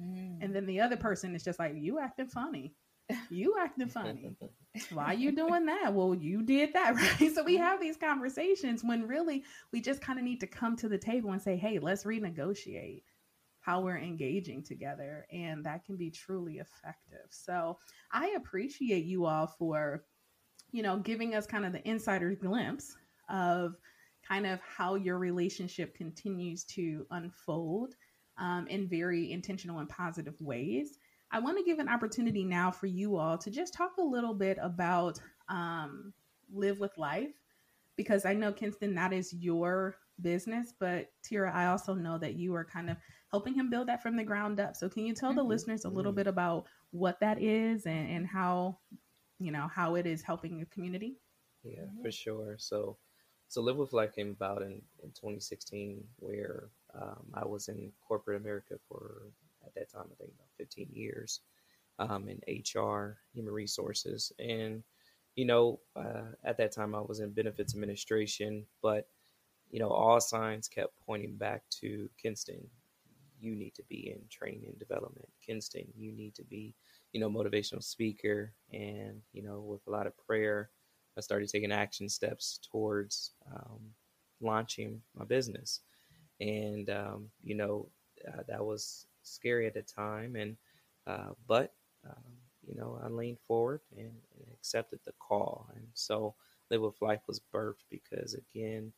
[0.00, 0.38] Mm.
[0.40, 2.74] And then the other person is just like, you acting funny
[3.30, 4.36] you acting funny.
[4.92, 5.94] Why you doing that?
[5.94, 7.34] Well, you did that, right?
[7.34, 10.88] So we have these conversations when really we just kind of need to come to
[10.88, 13.02] the table and say, hey, let's renegotiate
[13.68, 15.26] how we're engaging together.
[15.30, 17.28] And that can be truly effective.
[17.28, 17.78] So
[18.10, 20.04] I appreciate you all for,
[20.72, 22.96] you know, giving us kind of the insider's glimpse
[23.28, 23.74] of
[24.26, 27.94] kind of how your relationship continues to unfold
[28.38, 30.98] um, in very intentional and positive ways.
[31.30, 34.32] I want to give an opportunity now for you all to just talk a little
[34.32, 36.14] bit about um,
[36.50, 37.34] Live with Lyfe,
[37.96, 42.54] because I know, Kenston, that is your business, but Terah, I also know that you
[42.54, 42.96] are kind of
[43.30, 44.76] helping him build that from the ground up.
[44.76, 45.38] So, can you tell mm-hmm.
[45.38, 46.18] the listeners a little mm-hmm.
[46.18, 48.78] bit about what that is and, and how,
[49.38, 51.16] you know, how it is helping the community?
[51.62, 52.02] Yeah, mm-hmm.
[52.02, 52.56] for sure.
[52.58, 52.96] So,
[53.48, 58.40] so Live with Lyfe came about in, in 2016, where um, I was in corporate
[58.40, 59.32] America for
[59.64, 61.40] at that time, I think about 15 years
[61.98, 64.32] um, in HR, human resources.
[64.38, 64.82] And,
[65.34, 69.08] you know, uh, at that time I was in benefits administration, but,
[69.70, 72.66] you know, all signs kept pointing back to Kenston.
[73.40, 75.28] You need to be in training and development.
[75.46, 76.74] Kenston, you need to be,
[77.12, 78.52] you know, motivational speaker.
[78.72, 80.70] And, you know, with a lot of prayer,
[81.16, 83.80] I started taking action steps towards um,
[84.40, 85.80] launching my business.
[86.40, 87.88] And, um, you know,
[88.26, 90.56] uh, that was scary at the time, and
[91.06, 91.72] uh, but
[92.06, 92.32] um,
[92.66, 96.34] you know I leaned forward and, and, accepted the call, and so
[96.70, 98.92] Live with Lyfe was birthed because again,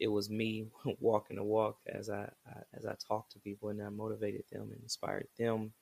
[0.00, 0.66] it was me
[1.00, 4.70] walking the walk as I, I as I talked to people and I motivated them
[4.72, 5.72] and inspired them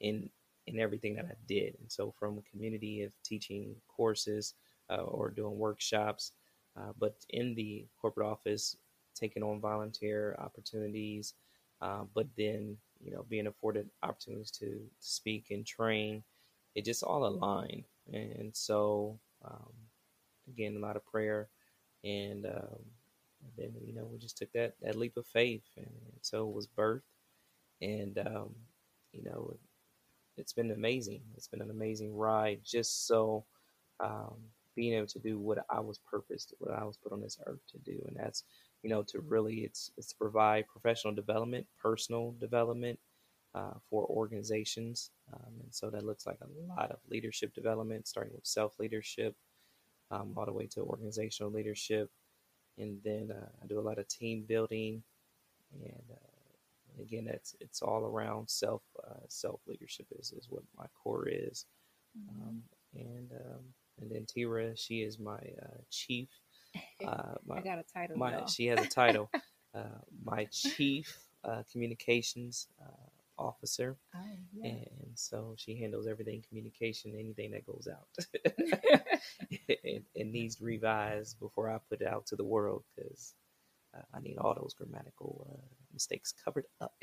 [0.00, 0.30] in
[0.66, 4.54] in everything that I did, and so from a community of teaching courses
[4.90, 6.32] uh, or doing workshops,
[6.76, 8.76] uh, but in the corporate office,
[9.14, 11.34] taking on volunteer opportunities,
[11.80, 16.22] uh, but then you know, being afforded opportunities to, to speak and train,
[16.74, 17.84] it just all aligned.
[18.12, 19.72] And so, um,
[20.48, 21.48] again, a lot of prayer,
[22.04, 22.80] and, um,
[23.56, 25.86] then you know we just took that that leap of faith, and,
[26.22, 27.02] so it was birthed,
[27.80, 28.54] and um,
[29.12, 29.56] you know,
[30.36, 31.22] it's been amazing.
[31.36, 33.44] It's been an amazing ride, just so
[34.00, 34.36] um,
[34.76, 37.60] being able to do what I was purposed, what I was put on this earth
[37.72, 38.44] to do, and that's
[38.82, 42.98] you know, to really it's it's to provide professional development, personal development
[43.54, 48.32] uh, for organizations, um, and so that looks like a lot of leadership development, starting
[48.34, 49.36] with self leadership,
[50.10, 52.10] um, all the way to organizational leadership,
[52.80, 55.02] and then uh, I do a lot of team building,
[55.72, 60.86] and uh, again, that's it's all around self uh, self leadership is is what my
[61.02, 61.66] core is,
[62.18, 62.48] mm-hmm.
[62.48, 62.62] um,
[62.94, 63.62] and um,
[64.00, 66.28] and then Terah, she is my uh, chief
[67.06, 68.16] uh, my, I got a title.
[68.16, 69.30] My, she has a title.
[69.74, 72.68] uh, my chief uh, communications
[73.40, 74.18] officer, oh,
[74.52, 74.72] yeah.
[74.72, 78.06] and so she handles everything communication, anything that goes out.
[79.68, 83.34] it, it, needs revised before I put it out to the world because
[83.96, 86.94] uh, I need all those grammatical uh, mistakes covered up.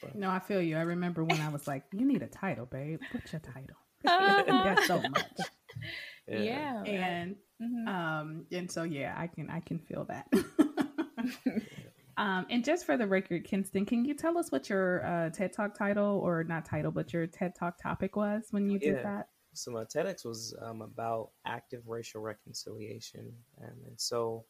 [0.00, 0.14] But.
[0.14, 0.76] No, I feel you.
[0.76, 3.00] I remember when I was like, "You need a title, babe.
[3.10, 5.24] What's your title?" That's so much.
[6.28, 7.88] Yeah, yeah and mm-hmm.
[7.88, 10.26] um, and so yeah, I can I can feel that.
[12.18, 15.52] Um, and just for the record, Kenston, can you tell us what your uh, TED
[15.52, 18.90] Talk title or not title, but your TED Talk topic was when you yeah.
[18.90, 19.28] did that?
[19.54, 24.44] So my TEDx was um, about active racial reconciliation, um, and so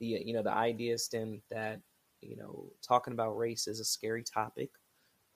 [0.00, 1.80] the you know the idea stemmed that
[2.22, 4.70] you know talking about race is a scary topic,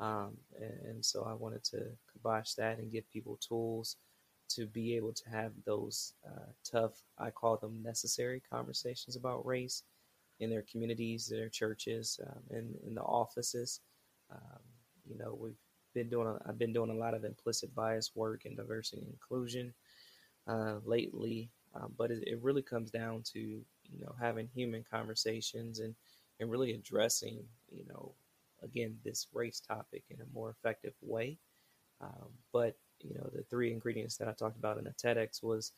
[0.00, 3.96] um, and, and, so I wanted to kibosh that and give people tools
[4.50, 9.84] to be able to have those uh, tough, I call them necessary conversations about race
[10.40, 13.80] in their communities, their churches, um, and in the offices.
[14.32, 14.60] Um,
[15.08, 15.58] you know, we've
[15.94, 19.10] been doing a, I've been doing a lot of implicit bias work and diversity and
[19.10, 19.72] inclusion
[20.48, 25.80] uh, lately, um, but it, it, really comes down to you know having human conversations
[25.80, 25.94] and
[26.38, 28.12] and really addressing you know
[28.62, 31.38] again this race topic in a more effective way.
[32.00, 35.72] Um, but you know the three ingredients that I talked about in the TEDx was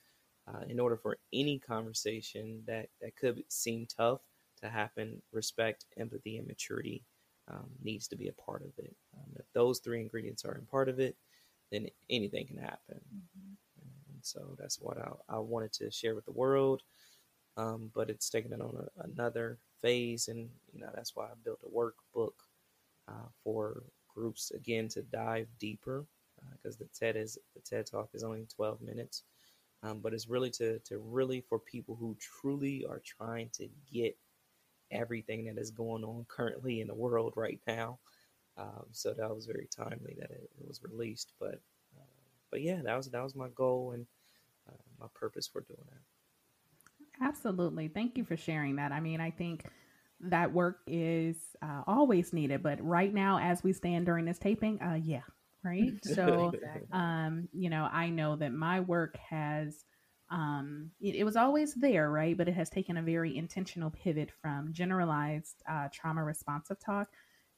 [0.48, 4.20] uh, in order for any conversation that that could seem tough
[4.62, 7.04] to happen, respect, empathy, and maturity
[7.48, 8.94] um, needs to be a part of it.
[9.16, 11.16] Um, if those three ingredients are in part of it,
[11.70, 13.00] then anything can happen.
[13.14, 13.54] Mm-hmm.
[14.12, 16.82] And so that's what I, I, wanted to share with the world.
[17.56, 21.34] Um, but it's taken it on a, another phase, and you know that's why I
[21.44, 22.32] built a workbook
[23.08, 23.82] uh, for
[24.14, 26.06] groups again to dive deeper
[26.52, 29.24] because uh, the TED is the TED Talk is only 12 minutes,
[29.82, 34.16] um, but it's really to to really for people who truly are trying to get
[34.92, 37.98] everything that is going on currently in the world right now.
[38.56, 41.32] Um, so that was very timely that it, it was released.
[41.40, 41.60] But
[41.96, 42.20] uh,
[42.50, 44.06] but yeah, that was that was my goal and
[44.68, 47.26] uh, my purpose for doing that.
[47.26, 48.92] Absolutely, thank you for sharing that.
[48.92, 49.64] I mean, I think
[50.20, 54.80] that work is uh, always needed, but right now, as we stand during this taping,
[54.80, 55.22] uh, yeah,
[55.64, 55.94] right.
[56.02, 56.52] So,
[56.92, 59.84] um, you know, I know that my work has
[60.32, 62.36] um, it, it, was always there, right?
[62.36, 67.08] But it has taken a very intentional pivot from generalized uh, trauma responsive talk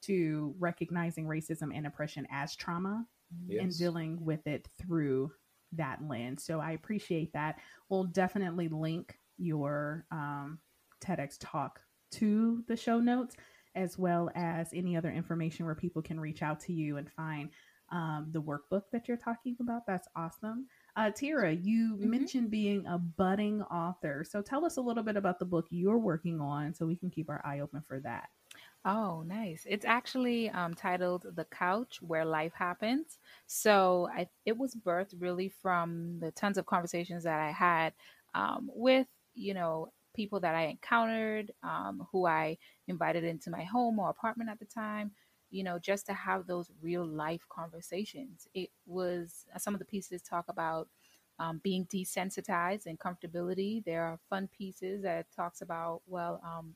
[0.03, 3.05] to recognizing racism and oppression as trauma
[3.47, 3.61] yes.
[3.63, 5.31] and dealing with it through
[5.71, 6.43] that lens.
[6.43, 7.59] So I appreciate that.
[7.89, 10.59] We'll definitely link your um,
[11.03, 11.79] TEDx talk
[12.11, 13.37] to the show notes,
[13.73, 17.49] as well as any other information where people can reach out to you and find
[17.91, 19.85] um, the workbook that you're talking about.
[19.87, 20.67] That's awesome.
[20.95, 22.09] Uh, Terah, you mm-hmm.
[22.09, 24.23] mentioned being a budding author.
[24.23, 27.09] So tell us a little bit about the book you're working on so we can
[27.09, 28.29] keep our eye open for that.
[28.85, 29.65] Oh, nice.
[29.67, 33.17] It's actually um, titled The Couch Where Life Happens.
[33.47, 37.93] So I, it was birthed really from the tons of conversations that I had
[38.35, 43.99] um, with, you know, people that I encountered, um, who I invited into my home
[43.99, 45.11] or apartment at the time,
[45.51, 48.47] you know, just to have those real life conversations.
[48.53, 50.87] It was uh, some of the pieces talk about
[51.39, 53.83] um, being desensitized and comfortability.
[53.83, 56.75] There are fun pieces that talks about, well, um,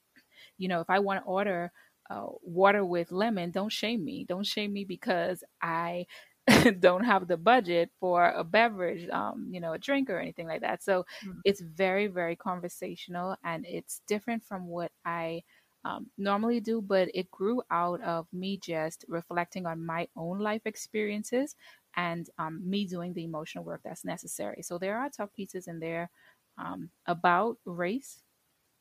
[0.58, 1.72] you know, if I want to order
[2.10, 4.26] uh, water with lemon, don't shame me.
[4.28, 6.06] Don't shame me because I
[6.80, 10.62] don't have the budget for a beverage, um, you know, a drink or anything like
[10.62, 10.84] that.
[10.84, 11.40] So mm-hmm.
[11.46, 15.44] it's very, very conversational and it's different from what I
[15.86, 20.64] um, normally do, but it grew out of me just reflecting on my own life
[20.66, 21.56] experiences
[21.96, 24.62] and um, me doing the emotional work that's necessary.
[24.62, 26.12] So there are tough pieces in there
[26.58, 28.24] um, about race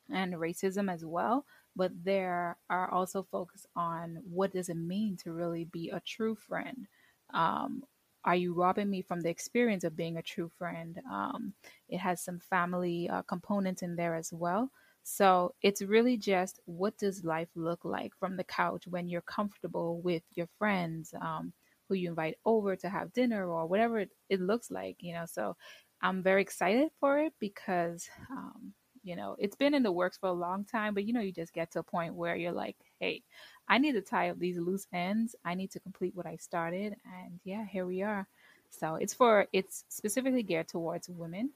[0.09, 1.45] and racism as well,
[1.75, 6.35] but there are also focus on what does it mean to really be a true
[6.35, 6.87] friend.
[7.33, 7.83] Um,
[8.25, 10.99] are you robbing me from the experience of being a true friend?
[11.09, 11.53] Um,
[11.87, 14.71] it has some family uh, components in there as well.
[15.03, 20.01] So it's really just what does life look like from the couch when you're comfortable
[20.01, 21.53] with your friends um,
[21.87, 25.25] who you invite over to have dinner or whatever it, it, looks like, you know.
[25.25, 25.55] So
[26.01, 28.73] I'm very excited for it because, um,
[29.03, 31.31] you know, it's been in the works for a long time, but you know, you
[31.31, 33.23] just get to a point where you're like, hey,
[33.67, 35.35] I need to tie up these loose ends.
[35.43, 36.95] I need to complete what I started.
[37.05, 38.27] And yeah, here we are.
[38.69, 41.51] So it's for, it's specifically geared towards women.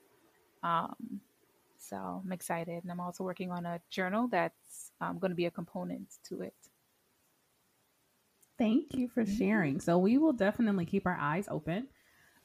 [0.64, 1.22] Um,
[1.88, 2.84] so I'm excited.
[2.84, 6.42] And I'm also working on a journal that's um, going to be a component to
[6.42, 6.54] it.
[8.58, 9.80] Thank you for sharing.
[9.80, 11.88] So we will definitely keep our eyes open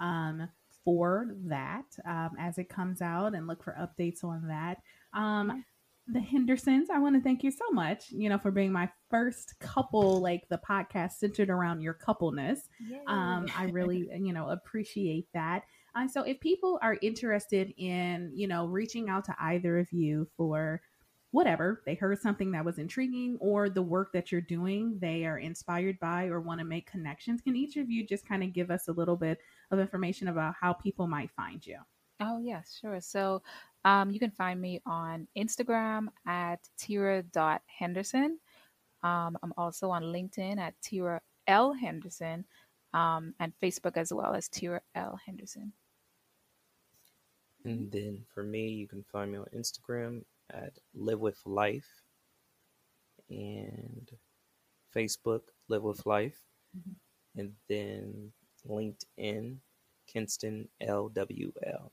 [0.00, 0.48] um,
[0.84, 4.78] for that um, as it comes out and look for updates on that.
[5.12, 5.64] Um,
[6.10, 9.58] the Hendersons, I want to thank you so much, you know, for being my first
[9.60, 12.60] couple, like the podcast centered around your coupleness.
[13.06, 15.64] Um, I really, you know, appreciate that.
[15.98, 20.28] Uh, so if people are interested in, you know, reaching out to either of you
[20.36, 20.80] for
[21.30, 25.38] whatever they heard something that was intriguing or the work that you're doing they are
[25.38, 28.70] inspired by or want to make connections can each of you just kind of give
[28.70, 29.38] us a little bit
[29.70, 31.76] of information about how people might find you?
[32.20, 33.00] Oh yes sure.
[33.00, 33.42] So
[33.84, 38.38] um, you can find me on instagram at terah.henderson
[39.02, 42.44] um, i'm also on linkedin at terah l henderson
[42.94, 45.72] um, and facebook as well as terah l henderson
[47.64, 51.82] and then for me you can find me on instagram at Live with Lyfe
[53.30, 54.10] and
[54.94, 56.32] Facebook, Live with Lyfe,
[56.76, 57.40] mm-hmm.
[57.40, 58.32] and then
[58.66, 59.56] LinkedIn,
[60.12, 61.90] Kenston LWL.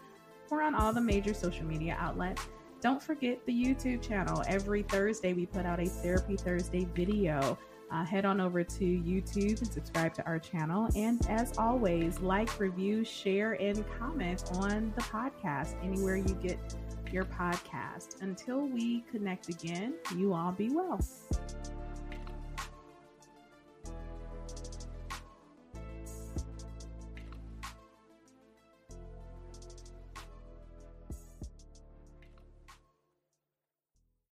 [0.51, 2.47] or on all the major social media outlets.
[2.79, 4.43] Don't forget the YouTube channel.
[4.47, 7.57] Every Thursday, we put out a Therapy Thursday video.
[7.89, 10.89] Uh, head on over to YouTube and subscribe to our channel.
[10.95, 16.59] And as always, like, review, share, and comment on the podcast anywhere you get
[17.11, 18.21] your podcast.
[18.21, 20.99] Until we connect again, you all be well.